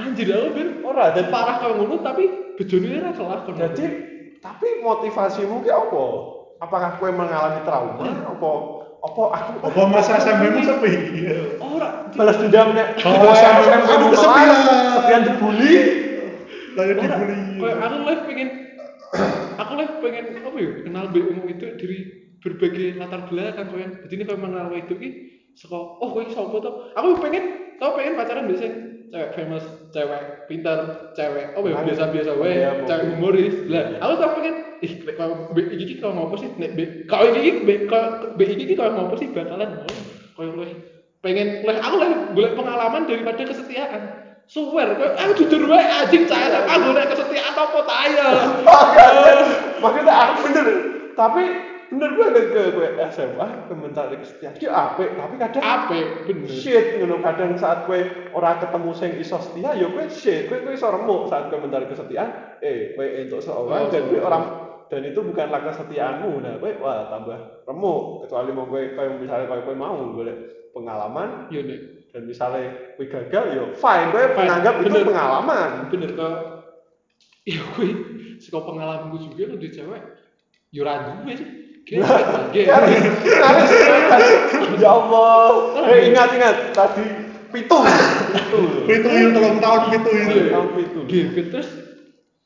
anjir 0.00 0.28
aku 0.28 0.48
ben 0.52 0.68
Ora 0.80 1.12
dan 1.12 1.28
parah 1.28 1.60
kau 1.60 1.76
ngono 1.76 2.00
tapi 2.00 2.24
bejone 2.56 2.98
ora 2.98 3.10
salah 3.12 3.38
kon. 3.44 3.54
jadi 3.54 3.84
tapi 4.40 4.80
motivasimu 4.80 5.60
ki 5.60 5.70
apa? 5.70 6.04
Apakah 6.60 6.96
kowe 6.96 7.08
mengalami 7.08 7.60
trauma? 7.62 8.08
Apa 8.26 8.50
apa 9.00 9.22
aku 9.32 9.50
Apa 9.64 9.80
masa 9.86 10.16
SMP 10.16 10.48
mu 10.50 10.60
sepi? 10.60 10.92
ora 11.56 12.08
balas 12.10 12.36
dendam 12.36 12.72
nek 12.72 13.00
Oh, 13.00 13.12
kowe 13.14 13.32
SMP 13.32 13.60
mu 13.94 14.06
kesepian. 14.10 14.48
kesepian 14.48 14.50
kesepian 14.88 15.20
dibully 15.24 15.74
Lah 16.70 16.84
Ora, 16.86 17.04
dibully. 17.16 17.60
aku 17.60 17.96
lah 18.02 18.16
pengen 18.24 18.48
aku 19.56 19.72
lah 19.76 19.88
pengen 20.00 20.24
apa 20.40 20.56
ya 20.56 20.70
kenal 20.82 21.04
wong 21.10 21.46
itu 21.46 21.66
dari 21.76 21.98
berbagai 22.40 22.86
latar 22.96 23.28
belakang 23.28 23.66
kowe 23.68 23.84
jadi 24.08 24.12
ini 24.16 24.24
kalau 24.24 24.40
mengenal 24.40 24.72
itu 24.72 24.94
ki 24.96 25.08
saka 25.54 25.76
oh 25.76 26.08
kowe 26.10 26.24
sapa 26.26 26.56
to 26.56 26.70
aku 26.96 27.08
pengen 27.20 27.44
tau 27.76 27.92
pengen 27.92 28.16
pacaran 28.16 28.48
biasa 28.48 28.66
cewek 29.10 29.30
famous 29.34 29.64
cewek 29.90 30.22
pintar 30.46 30.78
cewek 31.18 31.58
oh 31.58 31.66
ya 31.66 31.82
biasa 31.82 32.14
biasa 32.14 32.30
wae 32.38 32.54
Iya, 32.62 32.70
cewek 32.86 33.04
humoris. 33.14 33.54
Lah 33.66 33.98
aku 33.98 34.12
tau 34.22 34.30
pengen 34.38 34.54
ih 34.80 34.92
nek 35.02 35.14
kalau 35.18 35.34
mbek 35.50 35.66
iki 35.74 35.84
ki 35.84 35.94
kalau 35.98 36.14
ngopo 36.14 36.34
sih? 36.38 36.50
Nek 36.54 36.70
kalau 37.10 37.34
iki 37.34 37.40
ki 37.42 37.50
mbek 37.66 37.78
kalau 37.90 38.08
mbek 38.38 38.48
iki 38.54 38.64
ki 38.70 38.74
kalau 38.78 38.90
ngopo 38.94 39.14
sih? 39.18 39.28
Bakalan 39.34 39.82
oh 39.82 39.98
koyo 40.38 40.50
luwih 40.54 40.72
pengen 41.20 41.66
leh 41.66 41.76
aku 41.82 41.94
leh 42.00 42.10
golek 42.32 42.54
pengalaman 42.54 43.04
daripada 43.10 43.42
kesetiaan. 43.44 44.02
Suwer, 44.50 44.98
kowe 44.98 45.14
aku 45.14 45.46
jujur 45.46 45.62
wae 45.70 45.86
anjing 45.86 46.26
cah 46.26 46.42
SMA 46.50 46.74
golek 46.82 47.06
kesetiaan 47.14 47.54
apa 47.54 47.80
ta 47.86 47.98
ya. 48.10 48.28
maksudnya 49.82 50.14
aku 50.14 50.32
bener. 50.50 50.66
Tapi 51.14 51.44
bener 51.90 52.10
banget 52.14 52.44
ke 52.54 52.62
gue 52.70 52.88
SMA 53.10 53.48
ke 53.66 53.74
mencari 53.74 54.16
kesetiaan. 54.18 54.54
Dia 54.54 54.70
apik 54.70 55.10
tapi 55.12 55.34
kadang 55.36 55.62
Ape 55.66 56.00
bener. 56.24 56.46
shit 56.46 57.02
ngono. 57.02 57.18
Kadang 57.18 57.58
saat 57.58 57.84
gue 57.84 58.00
ora 58.30 58.56
ketemu 58.56 58.90
sing 58.94 59.10
iso 59.18 59.36
setia 59.42 59.74
ya 59.74 59.86
gue 59.86 60.06
shit. 60.06 60.46
Gue 60.46 60.62
gue 60.62 60.78
iso 60.78 60.86
remuk 60.86 61.26
saat 61.26 61.50
gue 61.50 61.58
mencari 61.58 61.90
kesetiaan. 61.90 62.58
Eh 62.62 62.94
gue 62.94 63.06
entuk 63.20 63.42
seorang 63.42 63.86
Oh, 63.86 63.90
dan 63.90 64.02
gue 64.06 64.16
oh, 64.16 64.26
orang 64.26 64.44
dan 64.86 65.02
itu 65.02 65.18
bukanlah 65.18 65.60
kesetiaanmu. 65.62 66.30
Nah 66.38 66.52
kowe 66.56 66.72
wah 66.78 67.10
tambah 67.10 67.38
remuk. 67.66 68.02
Kecuali 68.26 68.50
mau 68.50 68.64
kowe 68.64 68.82
kayak 68.94 69.10
misalnya 69.18 69.46
kowe 69.46 69.60
kowe 69.62 69.74
mau 69.74 69.98
boleh 70.10 70.36
pengalaman 70.70 71.50
Iya 71.50 71.60
nek. 71.66 71.80
dan 72.10 72.22
misalnya 72.24 72.70
kowe 72.94 73.04
gagal 73.06 73.44
yo 73.50 73.64
fine. 73.74 74.08
Kowe 74.10 74.24
Fine, 74.24 74.38
menganggap 74.38 74.74
itu 74.78 74.88
bener. 74.88 75.06
pengalaman. 75.10 75.68
Bener 75.90 76.10
kok 76.14 76.34
iya 77.42 77.60
gue 77.66 77.88
saka 78.36 78.58
pengalamanku 78.60 79.16
juga 79.20 79.48
lu 79.48 79.56
di 79.56 79.68
cewek 79.68 80.02
yo 80.70 80.84
ra 80.84 80.94
duwe 81.18 81.32
sih 81.34 81.48
Kaget 81.88 82.66
Nyaris, 82.70 83.02
nyaris, 83.24 83.70
ya 84.78 84.90
Allah. 84.94 85.50
Eh, 85.90 86.12
ingat 86.12 86.28
ingat 86.36 86.56
tadi 86.70 87.02
pitu, 87.50 87.78
pitu. 88.30 88.60
Itu 88.86 89.08
yang 89.10 89.34
telung 89.34 89.58
tahun 89.58 89.82
gitu 89.98 90.08
itu. 90.14 90.38
Tahun 90.54 90.68
pitu. 90.78 90.98
Gebet 91.10 91.46
terus 91.50 91.68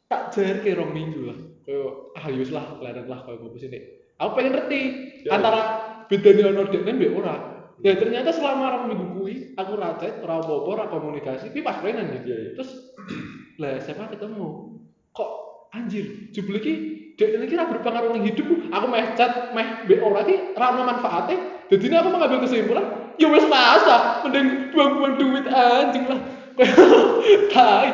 tak 0.09 0.33
jar 0.33 0.57
ke 0.65 0.73
rong 0.73 0.97
minggu 0.97 1.21
lah. 1.29 1.39
Kayak 1.65 1.93
ah 2.17 2.27
yus 2.33 2.51
lah 2.53 2.65
kelihatan 2.81 3.05
lah 3.09 3.21
kayak 3.29 3.37
gue 3.41 3.61
sini. 3.61 3.79
Aku 4.21 4.31
pengen 4.39 4.53
ngerti 4.57 4.81
Ya. 5.25 5.41
antara 5.41 5.61
bedanya 6.09 6.53
ono 6.53 6.69
dekne 6.69 6.93
mbek 6.97 7.13
ora. 7.17 7.37
Ya 7.85 7.97
ternyata 8.01 8.33
selama 8.33 8.65
rong 8.81 8.85
minggu 8.93 9.07
kuwi 9.19 9.35
aku 9.61 9.73
ra 9.77 9.97
chat, 10.01 10.25
ora 10.25 10.41
apa-apa, 10.41 10.69
ora 10.73 10.85
komunikasi, 10.89 11.53
tapi 11.53 11.61
pas 11.61 11.81
prenan 11.85 12.13
gitu. 12.17 12.33
Iya, 12.33 12.37
iya. 12.41 12.51
Terus 12.57 12.71
lah 13.61 13.77
siapa 13.83 14.09
ketemu? 14.09 14.79
Kok 15.13 15.31
anjir, 15.75 16.31
jebul 16.31 16.63
iki 16.63 16.73
dek 17.19 17.31
ini 17.35 17.47
kira 17.51 17.67
berpengaruh 17.67 18.15
ning 18.15 18.31
hidupku. 18.31 18.71
Aku 18.71 18.87
meh 18.87 19.15
chat, 19.19 19.51
meh 19.55 19.87
mbek 19.87 20.01
ora 20.03 20.23
iki 20.23 20.55
ra 20.55 20.75
ono 20.75 20.83
manfaate. 20.87 21.35
Ini 21.75 21.97
aku 21.99 22.09
mengambil 22.15 22.39
kesimpulan, 22.47 22.87
ya 23.19 23.27
wes 23.35 23.47
rasa, 23.51 24.23
mending 24.23 24.71
buang-buang 24.71 25.15
duit 25.19 25.47
anjing 25.51 26.07
lah. 26.07 26.21
Tai. 27.55 27.91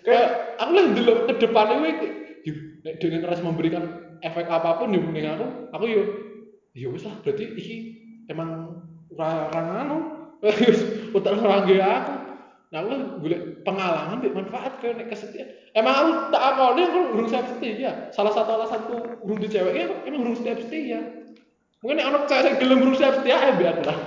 Kayak 0.00 0.28
aku 0.56 0.70
lah 0.72 0.84
dulu 0.96 1.12
ke 1.28 1.32
depan 1.36 1.84
yuk, 2.48 2.56
nek 2.80 2.96
dengan 2.96 3.28
ras 3.28 3.44
memberikan 3.44 4.16
efek 4.24 4.48
apa 4.48 4.80
pun 4.80 4.96
yuk 4.96 5.04
mending 5.04 5.28
aku, 5.36 5.46
aku 5.76 5.84
yuk, 5.84 6.08
ya 6.72 6.88
wes 6.88 7.04
lah 7.04 7.12
berarti 7.20 7.44
iki 7.60 7.76
emang 8.32 8.80
ora 9.12 9.52
ora 9.52 9.60
anu, 9.84 9.98
wis 10.64 10.80
utak 11.12 11.36
ora 11.36 11.60
aku. 11.60 12.14
Nah, 12.70 12.86
aku 12.86 13.26
golek 13.26 13.66
pengalaman 13.66 14.22
mbek 14.22 14.30
manfaat 14.30 14.78
kayak 14.78 15.02
nek 15.02 15.10
kesetiaan. 15.10 15.50
Emang 15.74 15.90
aku 15.90 16.10
tak 16.30 16.42
akoni 16.54 16.86
aku 16.86 16.98
urung 17.18 17.26
siap 17.26 17.50
setia. 17.50 18.14
Salah 18.14 18.30
satu 18.30 18.62
alasanku 18.62 19.26
urung 19.26 19.42
di 19.42 19.50
cewek 19.50 19.74
ya 19.74 19.90
emang 20.06 20.22
urung 20.22 20.38
siap 20.38 20.62
setia. 20.62 21.02
Mungkin 21.82 21.98
nek 21.98 22.14
ono 22.14 22.18
cewek 22.30 22.42
sing 22.46 22.54
gelem 22.62 22.78
urung 22.86 22.94
siap 22.94 23.18
setia 23.18 23.42
eh 23.42 23.58
mbek 23.58 23.74
aku 23.74 23.82
lah. 23.90 23.96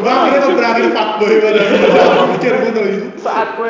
Bang 0.00 0.24
itu 0.32 0.48
berakhir 0.56 0.86
fuckboy 0.88 1.34
pada 1.44 1.62
mikir 2.32 2.54
gitu 2.72 2.80
itu. 2.88 3.06
saat 3.20 3.52
kowe 3.60 3.68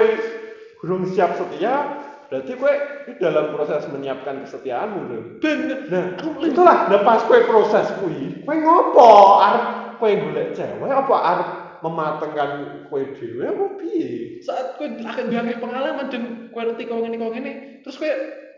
belum 0.86 1.10
siap 1.10 1.34
setia, 1.34 1.98
berarti 2.30 2.52
kowe 2.62 2.74
itu 3.10 3.18
dalam 3.18 3.58
proses 3.58 3.90
menyiapkan 3.90 4.46
kesetiaanmu 4.46 4.98
bro. 5.10 5.20
Bener. 5.42 5.78
Nah, 5.90 6.14
itulah 6.46 6.86
nah 6.86 7.02
pas 7.02 7.26
kowe 7.26 7.42
proses 7.42 7.90
kuwi, 7.98 8.46
kowe 8.46 8.54
ngopo? 8.54 9.42
Arep 9.42 9.98
kowe 9.98 10.10
golek 10.14 10.54
cewek 10.54 10.90
apa 10.94 11.16
arep 11.18 11.61
mematengkan 11.82 12.50
kowe 12.86 13.02
dhewe 13.18 13.42
apa 13.42 13.66
piye? 13.82 14.38
saat 14.40 14.78
kowe 14.78 14.86
akan 14.86 15.26
banyak 15.28 15.58
pengalaman 15.58 16.06
dan 16.08 16.22
kowe 16.54 16.62
ngerti 16.62 16.84
kau 16.86 17.02
ngene 17.02 17.16
kau 17.18 17.30
ngene 17.34 17.52
terus 17.82 17.98
kowe 17.98 18.10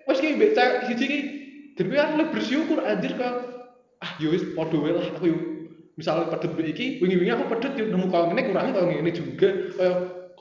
wes 0.06 0.18
ki 0.20 0.37
mbek 0.37 0.52
cewek 0.52 0.76
siji 0.92 1.04
ki 1.08 1.20
dan 1.80 1.84
kowe 1.88 1.98
harus 1.98 2.28
bersyukur 2.30 2.78
anjir 2.84 3.16
kau 3.16 3.34
ah 4.04 4.10
yo 4.20 4.28
wis 4.30 4.44
padha 4.52 4.78
lah 4.78 5.06
aku 5.16 5.24
yo 5.32 5.38
misalnya 5.96 6.30
pedet 6.34 6.58
iki 6.58 6.98
wingi-wingi 7.00 7.32
aku 7.32 7.44
pedet 7.56 7.72
yo 7.80 7.88
nemu 7.88 8.12
kau 8.12 8.28
ngene 8.28 8.42
kurangnya 8.50 8.72
kau 8.76 8.87
ngene 8.87 9.10
juga. 9.14 9.48
Kaya 9.78 9.92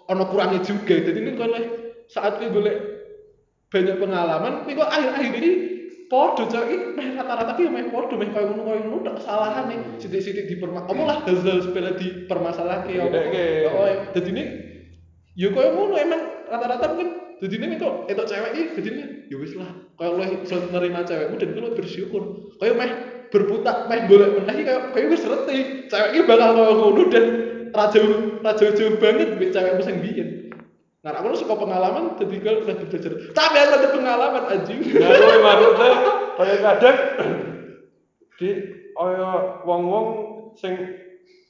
ono 0.10 0.24
kurangnya 0.28 0.60
juga. 0.66 0.96
Jadi 1.00 1.20
ini 1.20 1.32
leh 1.38 1.66
saat 2.10 2.42
kowe 2.42 2.48
golek 2.52 2.78
banyak 3.72 3.96
pengalaman 3.98 4.54
kowe 4.66 4.74
kok 4.74 4.92
akhir-akhir 4.92 5.34
ini 5.40 5.52
podo 6.14 6.46
cewek 6.46 6.70
iki 6.70 6.88
meh 6.94 7.08
rata-rata 7.18 7.58
ki 7.58 7.66
yo 7.66 7.72
meh 7.74 7.90
podo 7.90 8.14
meh 8.22 8.30
koyo 8.30 8.54
ngono 8.54 8.62
koyo 8.70 8.80
ngono 8.86 9.02
tok 9.02 9.16
kesalahan 9.18 9.66
nih. 9.66 9.80
Sithik-sithik 9.98 10.46
diperma 10.46 10.86
apa 10.86 11.02
lah 11.02 11.18
hal-hal 11.26 11.58
sepele 11.66 11.98
dipermasalahke 11.98 12.94
ya 12.94 13.10
Digedekke. 13.10 13.46
oh 13.74 13.86
ya 13.90 13.98
dadi 14.14 14.30
ini 14.30 14.44
ya 15.34 15.50
koyo 15.50 15.74
ngono 15.74 15.98
emang 15.98 16.22
rata-rata 16.46 16.86
mungkin 16.94 17.10
jadi 17.42 17.56
ini 17.58 17.76
kok 17.82 18.06
itu 18.14 18.24
cewek 18.30 18.52
ini 18.54 18.64
jadi 18.78 18.90
ini 18.94 19.04
ya 19.34 19.36
wis 19.42 19.54
lah. 19.58 19.74
Kalau 19.98 20.22
lo 20.22 20.26
iso 20.30 20.56
nerima 20.70 21.02
cewekmu 21.02 21.36
dan 21.42 21.50
lo 21.58 21.74
bersyukur. 21.74 22.24
Kayak 22.62 22.76
meh 22.78 22.92
berputar 23.34 23.90
meh 23.90 24.06
boleh 24.06 24.38
meneh 24.38 24.54
iki 24.54 24.64
kayak 24.70 24.94
kayak 24.94 25.10
wis 25.10 25.26
reti. 25.26 25.58
Cewek 25.90 26.10
ini 26.14 26.22
bakal 26.30 26.50
koyo 26.54 26.74
ngono 26.78 27.04
dan 27.10 27.26
raja 27.74 28.00
raja 28.46 28.66
jauh 28.78 29.02
banget 29.02 29.34
mbek 29.34 29.50
cewekmu 29.50 29.82
sing 29.82 29.98
biyen 29.98 30.43
nah 31.04 31.20
aku 31.20 31.36
suka 31.36 31.60
pengalaman 31.60 32.16
jadi 32.16 32.36
gue 32.40 32.54
udah 32.64 32.76
belajar. 32.80 33.12
Tapi 33.36 33.56
aku 33.60 33.74
ada 33.76 33.90
pengalaman 33.92 34.44
anjing. 34.48 34.80
Ya 34.88 35.12
kowe 35.12 35.38
maksudnya 35.44 35.92
kaya 36.40 36.56
kadang 36.64 36.98
di 38.40 38.50
kaya 38.96 39.32
wong-wong 39.68 40.08
sing 40.56 40.80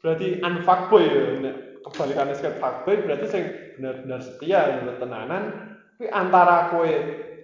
berarti 0.01 0.41
unfuckboy 0.41 1.05
ya 1.05 1.53
kebalikannya 1.85 2.33
sing 2.33 2.57
fuckboy 2.57 2.97
berarti 3.05 3.25
sing 3.29 3.43
benar-benar 3.77 4.19
setia 4.25 4.81
menurut 4.81 4.97
tenanan. 4.97 5.43
Kuwi 6.01 6.09
antara 6.09 6.73
kowe 6.73 6.91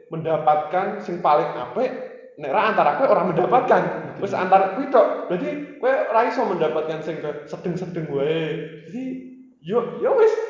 mendapatkan 0.10 1.06
sing 1.06 1.22
paling 1.22 1.46
apik 1.54 1.94
nek 2.42 2.50
ra 2.50 2.74
antara 2.74 2.98
kowe 2.98 3.06
orang 3.06 3.38
mendapatkan. 3.38 3.82
Wis 4.18 4.34
antara 4.34 4.74
kuwi 4.74 4.90
tok. 4.90 5.30
Berarti 5.30 5.78
kowe 5.78 5.94
ora 5.94 6.26
iso 6.26 6.42
mendapatkan 6.42 7.06
sing 7.06 7.22
sedeng-sedeng 7.22 8.10
wae. 8.10 8.66
Jadi 8.90 9.04
yo 9.62 10.02
yo 10.02 10.18
kuwi 10.18 10.49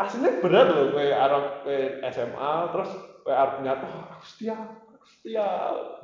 aslinya 0.00 0.40
berat 0.40 0.66
loh 0.72 0.96
kowe 0.96 1.04
arep 1.04 1.46
kowe 1.64 1.78
SMA 2.08 2.52
terus 2.72 2.90
kowe 3.20 3.34
arep 3.36 3.56
nyata 3.60 3.86
oh, 3.86 4.04
aku 4.16 4.24
setia 4.24 4.56
aku 4.56 5.04
setia. 5.04 5.46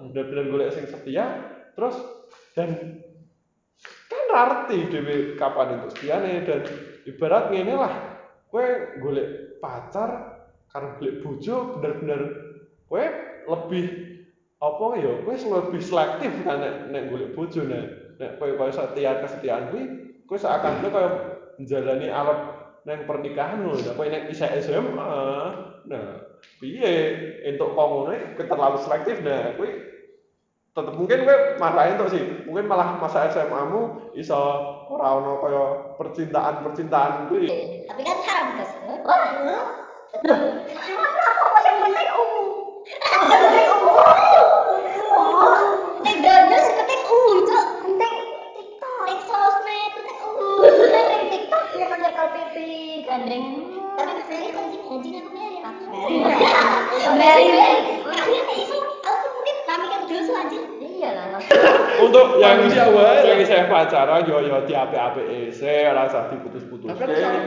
Bener-bener 0.05 0.45
golek 0.53 0.71
sing 0.77 0.85
setia 0.85 1.25
terus 1.73 1.97
dan 2.53 3.01
kan 4.09 4.27
arti 4.33 4.89
dhewe 4.93 5.37
kapan 5.41 5.81
untuk 5.81 5.97
setiane 5.97 6.45
dan 6.45 6.61
ibarat 7.09 7.49
ngene 7.53 7.75
lah 7.77 7.95
kowe 8.53 8.67
golek 9.01 9.61
pacar 9.65 10.41
karena 10.69 10.89
golek 11.01 11.17
bojo 11.25 11.57
bener-bener 11.81 12.21
kowe 12.89 13.05
lebih 13.49 13.87
apa 14.61 14.87
ya 15.01 15.13
kowe 15.25 15.35
lebih 15.37 15.81
selektif 15.81 16.33
kan 16.45 16.61
nek 16.61 16.75
nek 16.93 17.03
golek 17.09 17.33
bojo 17.33 17.65
nek 17.65 18.17
nek 18.21 18.31
kowe 18.37 18.53
koyo 18.57 18.73
setia 18.73 19.21
kesetiaan 19.25 19.73
kuwi 19.73 19.85
kowe 20.29 20.37
seakan 20.37 20.85
kowe 20.85 20.91
koyo 20.93 21.11
menjalani 21.57 22.09
alat 22.13 22.56
neng 22.87 23.03
pernikahan 23.03 23.67
lho 23.67 23.75
nek 23.83 23.99
kowe 23.99 24.07
nek 24.07 24.31
isih 24.31 24.47
SMA 24.63 25.19
nah 25.91 26.07
piye 26.63 26.95
entuk 27.43 27.75
ngono 27.75 28.15
kowe 28.39 28.45
terlalu 28.47 28.79
selektif 28.79 29.19
nah 29.27 29.59
kowe 29.59 29.67
tetep 30.71 30.95
mungkin 30.95 31.27
kowe 31.27 31.37
marahin 31.59 31.99
tok 31.99 32.15
sih 32.15 32.23
mungkin 32.47 32.71
malah 32.71 32.95
masa 33.03 33.27
SMA 33.35 33.61
mu 33.75 34.15
iso 34.15 34.39
ora 34.87 35.19
ono 35.19 35.43
kaya 35.43 35.65
percintaan-percintaan 35.99 37.27
kuwi 37.27 37.51
Tapi 37.91 38.03
kan 38.07 38.19
haram 38.23 38.49
guys. 38.55 38.71
Wah, 39.03 39.19
apa 41.43 41.59
yang 41.67 41.79
penting 41.83 42.09
umum. 42.15 42.47
Kalau 52.67 52.75
pipi 52.75 53.07
gandeng. 53.07 53.47
Tapi 53.97 54.13
penting 54.29 54.53
anjing 54.59 54.83
aku 54.83 55.87
itu 59.07 59.29
mungkin 59.33 59.57
kami 59.67 59.87
kan 59.89 60.01
dulu 60.05 60.33
anjing. 60.35 60.65
Iya 60.83 61.11
untuk 62.03 62.41
yang 62.41 62.65
Manusia 62.65 62.89
wae 62.91 63.05
lah. 63.05 63.25
yang 63.25 63.41
saya 63.45 63.65
pacaran 63.69 64.25
yo 64.25 64.41
yo 64.43 64.59
di 64.65 64.75
ape-ape 64.75 65.53
saya 65.53 65.93
ora 65.93 66.09
usah 66.09 66.33
diputus-putus 66.33 66.89
tapi 66.89 67.05
aku 67.05 67.15
salah 67.21 67.43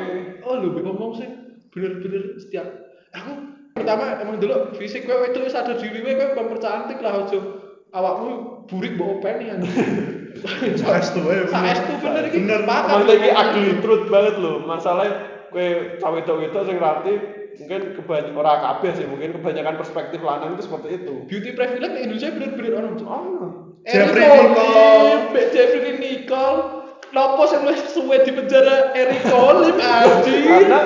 oh 0.46 0.54
lu 0.62 0.70
ngomong 0.78 1.18
sih 1.18 1.30
bener-bener 1.74 2.38
setiap 2.38 2.66
aku 3.14 3.32
pertama 3.74 4.22
emang 4.22 4.38
dulu 4.38 4.74
fisik 4.78 5.10
gue 5.10 5.34
itu 5.34 5.50
sadar 5.50 5.82
diri 5.82 6.02
gue 6.02 6.14
gue 6.14 6.38
mempercantik 6.38 7.02
lah 7.02 7.26
ojo 7.26 7.59
awakmu 7.90 8.30
burik 8.70 8.94
bawa 8.98 9.18
openi 9.18 9.50
kan 9.50 9.60
Saestu 10.80 11.26
wae. 11.26 11.44
saestu 11.50 11.92
bener. 12.00 12.30
iki. 12.30 12.46
Bener. 12.46 12.62
pakat 12.64 13.02
Maksudnya 13.02 13.16
ini 13.18 13.30
ugly 13.34 13.72
truth 13.82 14.06
banget 14.08 14.36
loh. 14.38 14.62
Masalahnya 14.64 15.12
kue 15.50 15.98
cawe 15.98 16.14
wedok 16.16 16.64
sing 16.70 16.78
rati 16.78 17.14
mungkin 17.60 17.98
kebanyakan 17.98 18.38
orang 18.40 18.62
kabeh 18.62 18.92
sih 18.96 19.06
mungkin 19.10 19.36
kebanyakan 19.36 19.76
perspektif 19.76 20.22
lanang 20.24 20.56
itu 20.56 20.64
seperti 20.64 21.02
itu. 21.02 21.26
beauty 21.28 21.52
privilege 21.58 21.92
di 21.92 22.02
Indonesia 22.08 22.30
bener-bener 22.32 22.72
orang 22.78 22.94
Oh, 23.04 23.42
Jeffrey 23.84 24.22
Eric 24.24 24.54
Nicole. 24.54 25.50
Jeffrey 25.52 25.94
Nicole. 25.98 26.62
Nopo 27.10 27.42
sing 27.50 27.66
wis 27.66 27.82
suwe 27.90 28.22
di 28.22 28.32
penjara? 28.32 28.94
Eric 28.94 29.26
Colim 29.28 29.76
anjir 29.82 30.40
karena 30.46 30.80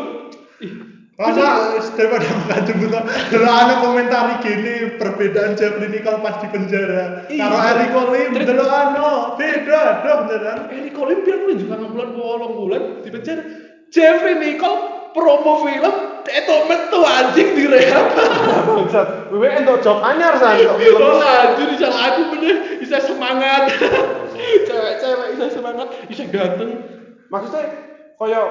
Masa 1.21 1.77
daripada 1.93 2.25
makan 2.25 2.61
jembutan, 2.65 3.03
dulu 3.29 3.45
ada 3.45 3.75
komentar 3.77 4.41
gini 4.41 4.97
perbedaan 4.97 5.53
Jeffrey 5.53 5.93
Nicole 5.93 6.17
pas 6.17 6.41
di 6.41 6.47
penjara. 6.49 7.29
Iya. 7.29 7.45
Karo 7.45 7.57
Eric 7.61 7.91
Olim, 7.93 8.29
dulu 8.41 8.65
ano, 8.65 9.37
beda 9.37 10.01
dong 10.01 10.21
beneran. 10.25 10.59
Eric 10.73 10.97
Olim 10.97 11.19
biar 11.21 11.37
pun 11.45 11.55
juga 11.61 11.75
bulan 11.77 12.09
bolong 12.17 12.53
bulan 12.57 12.83
di 13.05 13.09
penjara. 13.13 13.43
Jeffrey 13.93 14.33
Nicole 14.39 15.13
promo 15.13 15.67
film 15.67 15.95
itu 16.25 16.55
metu 16.65 16.99
anjing 17.03 17.49
di 17.53 17.63
rehab. 17.69 18.07
Bangsat. 18.65 19.29
Wewe 19.29 19.51
entuk 19.51 19.83
job 19.85 20.01
anyar 20.01 20.41
san 20.41 20.57
kok 20.57 20.79
film. 20.79 21.05
Oh 21.05 21.21
anjir 21.21 21.67
bisa 21.75 21.87
lagu 21.91 22.21
bener, 22.33 22.81
bisa 22.81 22.97
semangat. 23.03 23.69
Cewek-cewek 24.41 25.27
bisa 25.37 25.45
semangat, 25.53 25.87
bisa 26.09 26.23
ganteng. 26.33 26.81
Maksudnya 27.29 27.63
kaya 28.17 28.41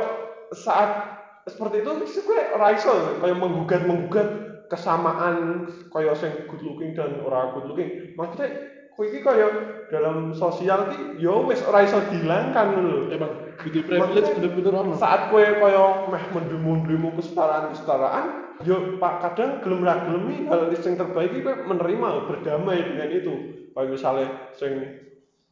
saat 0.55 1.20
seperti 1.49 1.81
itu 1.81 1.91
sih 2.09 2.23
gue 2.25 2.41
ora 2.53 2.77
iso 2.77 2.93
kaya 3.21 3.35
menggugat 3.37 3.89
menggugat 3.89 4.29
kesamaan 4.71 5.67
kaya 5.91 6.15
sing 6.15 6.47
good 6.47 6.63
looking 6.63 6.95
dan 6.95 7.21
ora 7.27 7.51
good 7.57 7.67
looking. 7.67 8.15
Maksudnya 8.15 8.49
kowe 8.95 9.05
iki 9.09 9.21
kaya 9.25 9.49
dalam 9.91 10.31
sosial 10.37 10.93
ki 10.93 11.19
yo 11.19 11.49
wis 11.49 11.65
ora 11.67 11.83
iso 11.83 11.99
dihilangkan 12.07 12.67
lho. 12.79 13.11
Emang 13.11 13.33
beauty 13.61 13.81
privilege 13.85 14.31
bener-bener 14.37 14.73
ono. 14.73 14.93
saat 14.97 15.29
kue 15.29 15.43
kaya 15.43 16.09
meh 16.09 16.25
mendemo-demo 16.33 17.09
kesetaraan 17.19 17.75
kesetaraan 17.75 18.27
yo 18.65 19.01
pak 19.01 19.25
kadang 19.25 19.61
gelem 19.65 19.85
ra 19.85 20.05
gelem 20.05 20.49
hal 20.49 20.71
sing 20.79 20.95
terbaik 20.95 21.35
kowe 21.41 21.55
menerima 21.67 22.09
berdamai 22.29 22.79
dengan 22.85 23.11
itu 23.11 23.35
kayak 23.75 23.91
misalnya 23.91 24.29
sing 24.55 24.73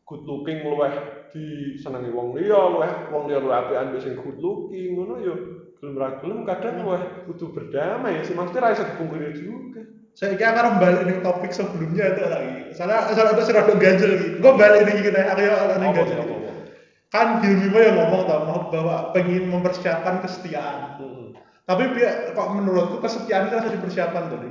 good 0.09 0.25
looking 0.25 0.65
luweh 0.65 0.93
disenengi 1.29 2.09
wong 2.15 2.33
liya 2.33 2.57
luweh 2.57 2.93
wong 3.13 3.29
liya 3.29 3.45
luweh 3.45 3.57
apian 3.57 3.93
sing 4.01 4.17
good 4.17 4.41
looking 4.41 4.97
ngono 4.97 5.21
yo 5.21 5.35
gelem 5.79 5.95
ra 5.95 6.09
gelem 6.19 6.43
kadang 6.43 6.83
luweh 6.83 7.03
kudu 7.31 7.55
berdamai 7.55 8.23
sih 8.27 8.35
maksudnya 8.35 8.63
ra 8.67 8.75
iso 8.75 8.85
dipungkiri 8.85 9.31
juga 9.39 9.83
Saya 10.19 10.35
kira 10.35 10.51
akan 10.51 10.83
balik 10.83 11.07
nih 11.07 11.23
topik 11.23 11.55
sebelumnya 11.55 12.11
itu 12.11 12.27
lagi. 12.27 12.75
Soalnya 12.75 13.15
soalnya 13.15 13.39
itu 13.39 13.43
sudah 13.55 13.63
ganjel 13.79 14.11
lagi. 14.19 14.29
Gue 14.43 14.53
balik 14.59 14.83
nih 14.83 14.95
kita 14.99 15.21
akhirnya 15.31 15.47
yang 15.55 15.79
Apa, 15.79 15.95
ganjel. 15.95 16.19
Kan 17.07 17.29
Hilmi 17.39 17.71
Mo 17.71 17.79
yang 17.79 17.95
ngomong 18.03 18.23
tau 18.27 18.43
mau 18.43 18.61
bahwa 18.67 19.15
pengen 19.15 19.47
mempersiapkan 19.47 20.19
kesetiaan. 20.27 20.99
Heeh. 20.99 21.39
Tapi 21.63 21.83
biar 21.95 22.35
kok 22.35 22.51
menurutku 22.51 22.99
kesetiaan 22.99 23.47
itu 23.47 23.63
harus 23.63 23.75
dipersiapkan 23.79 24.25
tadi. 24.27 24.51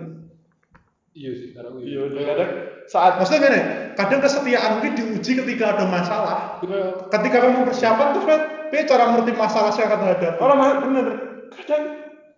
Iya 1.20 1.32
sih, 1.36 1.50
iya 1.84 2.02
kadang 2.16 2.52
saat 2.88 3.19
Maksudnya 3.19 3.39
gini, 3.43 3.62
kadang 4.00 4.19
kesetiaan 4.23 4.80
itu 4.80 4.88
diuji 4.95 5.32
ketika 5.43 5.76
ada 5.76 5.86
masalah. 5.91 6.38
Kayak 6.63 7.12
Ketika 7.12 7.38
kamu 7.43 7.54
mempersiapkan 7.63 8.08
terus 8.15 8.26
kan, 8.26 8.39
tapi 8.71 8.84
cara 8.88 9.04
mengerti 9.12 9.34
masalah 9.36 9.71
yang 9.76 9.88
akan 9.91 10.00
hadapi. 10.08 10.28
orang 10.39 10.58
mah 10.60 10.69
bener 10.84 11.06
kadang 11.52 11.84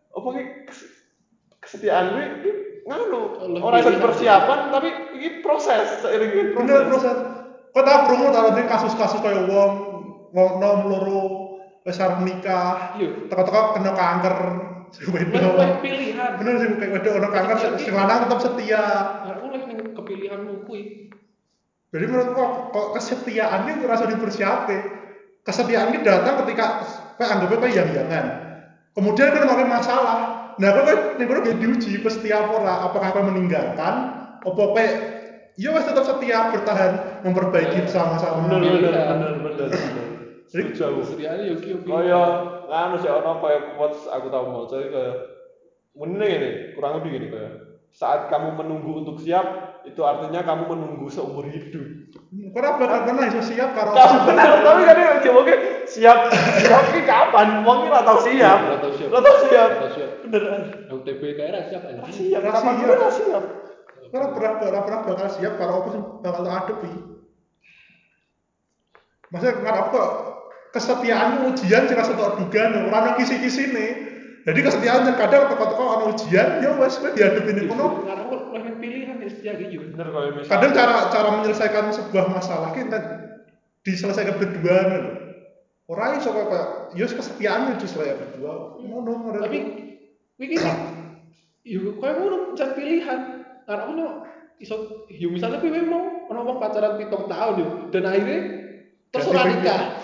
apa 0.09 0.27
ki 0.33 0.43
kesetiaan 1.59 2.05
gue 2.13 2.23
ini 2.25 2.51
nganu 2.85 3.21
orang 3.61 3.81
ringan. 3.85 4.01
persiapan 4.01 4.59
tapi 4.73 4.89
ini 5.17 5.29
proses 5.45 5.85
seiring 6.01 6.31
ini 6.33 6.49
proses 6.53 6.65
Bener 6.65 6.81
proses. 6.89 7.17
Kau 7.69 7.85
tahu 7.85 7.99
krungu 8.09 8.27
tahu 8.33 8.47
kasus-kasus 8.65 9.21
kayak 9.21 9.45
wong 9.45 9.71
wong 10.33 10.51
nom 10.57 10.79
loro 10.89 11.21
wis 11.85 12.01
arep 12.01 12.21
nikah, 12.21 12.97
Iya. 12.99 13.29
teko-teko 13.31 13.77
kena 13.77 13.91
kanker, 13.95 14.35
leh 14.91 15.71
pilihan. 15.79 16.31
Bener 16.37 16.53
sih 16.59 16.67
kayak 16.75 16.91
wedok 16.99 17.11
kena 17.17 17.29
kanker, 17.29 17.55
sing 17.57 17.73
sing 17.81 17.93
lanang 17.95 18.27
tetap 18.27 18.39
setia. 18.43 18.83
Aku 19.37 19.47
leh 19.53 19.61
ning 20.09 20.25
kepilihanmu 20.25 20.53
kuwi. 20.65 20.81
Jadi 21.89 22.05
menurutku 22.05 22.33
kok, 22.37 22.51
kok 22.73 22.87
kesetiaan 22.97 23.65
ini 23.69 23.85
rasa 23.85 24.09
dipersiapkan. 24.09 24.81
Kesetiaan 25.45 25.93
ini 25.93 26.05
datang 26.05 26.45
ketika 26.45 26.85
kayak 27.17 27.29
anggapnya 27.37 27.57
kayak 27.61 27.75
yang 27.77 27.89
jangan. 27.93 28.25
Kemudian 28.93 29.33
kau 29.33 29.41
ngomongin 29.45 29.69
masalah. 29.69 30.17
Nah, 30.59 30.69
kau 30.75 30.83
kan 30.85 30.97
nih 31.17 31.25
kau 31.25 31.41
diuji 31.45 31.97
setia 32.09 32.45
apa 32.45 32.51
ora? 32.61 32.75
Apakah 32.89 33.09
kau 33.13 33.25
meninggalkan? 33.25 33.93
Apa 34.45 34.63
kayak 34.75 34.93
iya 35.59 35.69
wes 35.75 35.85
tetap 35.85 36.05
setia 36.07 36.49
bertahan 36.55 37.21
memperbaiki 37.27 37.83
bersama-sama. 37.85 38.47
bener 38.47 38.59
bener 38.63 38.79
Pilihan. 38.79 39.07
bener 39.11 39.31
bener 39.43 39.67
bener 39.69 40.07
setuju 40.49 40.81
aku 40.81 40.99
Kesediaannya 41.05 41.45
yo 41.45 41.55
ki 41.61 41.69
yo 41.69 41.77
ki. 41.83 41.89
kaya 41.91 42.21
nganu 42.65 42.95
sih 43.03 43.11
ono 43.11 43.31
kaya 43.43 43.59
quotes 43.77 44.01
aku 44.09 44.31
tahu 44.33 44.45
mau 44.49 44.65
jadi 44.65 44.87
kaya 44.89 45.11
mending 45.93 46.31
ini 46.31 46.49
kurang 46.73 47.03
lebih 47.03 47.09
gini 47.19 47.27
kaya 47.29 47.68
saat 47.89 48.29
kamu 48.29 48.55
menunggu 48.55 49.01
untuk 49.03 49.17
siap 49.19 49.45
itu 49.83 49.99
artinya 50.05 50.45
kamu 50.45 50.63
menunggu 50.69 51.09
seumur 51.09 51.43
hidup 51.49 52.09
Kenapa 52.29 52.81
gak 52.85 53.01
pernah 53.09 53.25
iso 53.25 53.41
siap 53.41 53.73
karo 53.73 53.93
Kamu 53.93 54.17
bener, 54.29 54.49
tapi 54.61 54.81
kan 54.85 54.95
ini 54.97 55.19
coba 55.25 55.39
ke 55.45 55.55
siap 55.89 56.17
siap 56.61 56.83
ini 56.93 57.01
kapan? 57.05 57.61
Wong 57.65 57.89
tau 57.89 58.17
siap. 58.21 58.59
Ora 58.69 58.77
tau 58.81 58.93
siap. 58.93 59.09
Lah 59.09 59.21
tau 59.21 59.37
siap. 59.49 59.69
Ora 59.77 59.89
siap. 59.93 60.09
Beneran. 60.25 60.61
UTB 60.89 61.21
kayak 61.37 61.69
siap 61.69 61.81
Ora 61.85 62.01
anjing. 62.05 62.13
siap. 62.29 62.41
Ora 62.41 62.51
Kapan 62.53 62.73
siap. 62.77 62.89
ora? 62.89 63.49
Karena 64.09 64.27
pernah 64.33 64.53
pernah 64.57 64.81
pernah 64.85 64.99
bakal 65.05 65.27
siap 65.33 65.53
karo 65.57 65.71
apa 65.81 65.87
sih 65.93 66.01
bakal 66.21 66.41
tak 66.45 66.55
adepi. 66.65 66.91
Maksudnya 69.29 69.81
kok 69.93 70.09
kesetiaan 70.73 71.29
itu 71.29 71.41
ujian 71.53 71.83
sih 71.85 71.95
rasa 71.97 72.13
tak 72.17 72.41
duga 72.41 72.61
nih 72.73 72.81
orang 72.89 73.03
yang 73.13 73.17
kisi 73.21 73.35
kisi 73.37 73.63
nih. 73.69 73.89
Jadi 74.47 74.59
kesetiaan 74.63 75.03
yang 75.03 75.17
kadang 75.19 75.51
teko-teko 75.51 75.83
ana 75.83 76.05
ujian 76.15 76.63
ya 76.63 76.71
wes 76.79 76.95
kowe 76.95 77.11
dihadapi 77.11 77.51
ning 77.59 77.65
kono. 77.67 78.07
Karena 78.07 78.71
pilihan 78.79 79.19
ya 79.19 79.27
setia 79.27 79.53
iki 79.59 79.75
yo. 79.75 79.81
Bener 79.91 80.07
misalnya. 80.09 80.47
Kadang 80.47 80.71
cara 80.71 80.95
cara 81.11 81.29
menyelesaikan 81.39 81.85
sebuah 81.91 82.25
masalah 82.31 82.71
kita 82.71 82.97
diselesaikan 83.83 84.39
berdua 84.39 84.77
nih. 84.87 85.03
Orang 85.89 86.21
iso 86.21 86.29
kok 86.31 86.47
kayak 86.47 86.67
ya 86.95 87.03
wis 87.03 87.15
kesetiaan 87.17 87.75
itu 87.75 87.83
diselesaikan 87.83 88.17
berdua. 88.23 88.79
Ngono 88.79 89.11
ngono. 89.27 89.37
Tapi 89.43 89.59
iki 90.39 90.55
yo 91.67 91.99
koyo 91.99 92.13
ngono 92.15 92.37
jan 92.55 92.71
pilihan. 92.79 93.19
Karena 93.67 93.81
aku 93.83 93.91
nih 93.99 94.07
iso 94.63 94.75
yo 95.11 95.27
misalnya 95.35 95.59
kowe 95.59 95.81
mau 95.83 96.03
ono 96.31 96.39
wong 96.47 96.57
pacaran 96.63 96.95
pitung 96.95 97.27
tahun 97.27 97.53
yo 97.59 97.67
dan 97.91 98.07
akhirnya 98.07 98.39
terus 99.11 99.27
ora 99.27 99.43
nikah. 99.51 99.98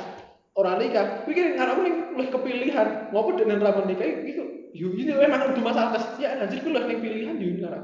Ora 0.56 0.80
nikah. 0.80 1.28
Iki 1.28 1.60
ngarep 1.60 1.78
ning 1.84 1.96
oleh 2.16 2.28
kepilihan. 2.32 2.88
Ngopo 3.12 3.36
dengan 3.36 3.60
ra 3.60 3.76
menikah 3.76 4.08
iku 4.08 4.44
yo 4.76 4.92
ini 4.92 5.12
memang 5.16 5.52
kudu 5.52 5.64
masalah 5.64 5.96
kesetiaan 5.96 6.44
anjir 6.44 6.60
kowe 6.64 6.72
leh 6.72 6.84
ning 6.88 7.00
pilihan 7.04 7.36
yo 7.36 7.50
ngarep. 7.60 7.84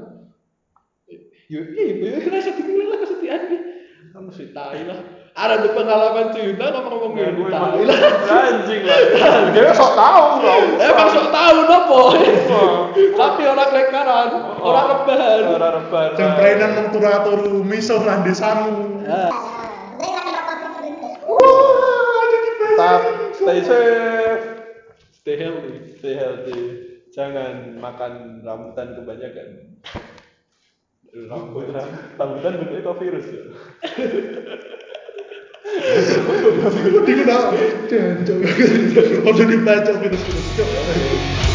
Yo 1.52 1.60
iya, 1.68 1.84
yo 2.00 2.28
rasa 2.32 2.56
dipilih 2.56 2.86
lah 2.88 2.98
kesetiaan 3.04 3.42
iki. 3.48 3.58
Kamu 4.12 4.28
sih 4.32 4.52
tai 4.56 4.84
lah. 4.88 5.00
Ada 5.32 5.64
tuh 5.64 5.72
pengalaman 5.72 6.28
cerita 6.36 6.68
ngomong-ngomong 6.68 7.16
Nggak, 7.16 7.32
gitu 7.32 7.40
gue 7.40 7.48
tai 7.48 7.80
emang 7.80 7.88
lah. 7.88 8.44
anjing 8.52 8.80
lah. 8.84 8.98
Dia 9.56 9.72
sok 9.72 9.92
tahu 9.96 10.24
lah. 10.44 10.56
Emang 10.76 11.08
sok 11.08 11.28
tahu 11.32 11.56
nopo. 11.64 12.00
Tapi 12.92 13.42
orang 13.48 13.70
lekaran, 13.72 14.28
orang 14.60 14.86
rebahan. 14.92 15.40
Orang 15.56 15.72
rebahan. 15.80 16.10
Jemprenan 16.20 16.70
mung 16.76 16.88
turu-turu 16.92 17.64
misuh 17.64 18.04
lan 18.04 18.20
desamu. 18.28 19.00
Ya. 19.08 19.32
Saya 19.96 20.12
lagi 20.12 20.30
nonton 20.36 20.56
film 20.60 20.84
itu. 21.00 21.08
Wah, 21.24 22.20
ada 22.20 22.36
di 22.36 22.50
Tetap 22.82 23.02
stay 23.38 23.62
safe. 23.62 24.42
Stay 25.14 25.38
healthy. 25.38 25.94
Stay 26.02 26.18
healthy. 26.18 26.62
Jangan 27.14 27.78
makan 27.78 28.42
rambutan 28.42 28.98
kebanyakan. 28.98 29.78
Rambutan, 31.30 31.86
rambutan 32.18 32.58
bentuknya 32.58 32.82
kok 32.82 32.98
virus 32.98 33.30
ya. 33.30 33.42
Udah 39.30 39.46
dibaca 39.46 39.92
virus-virus. 40.02 41.51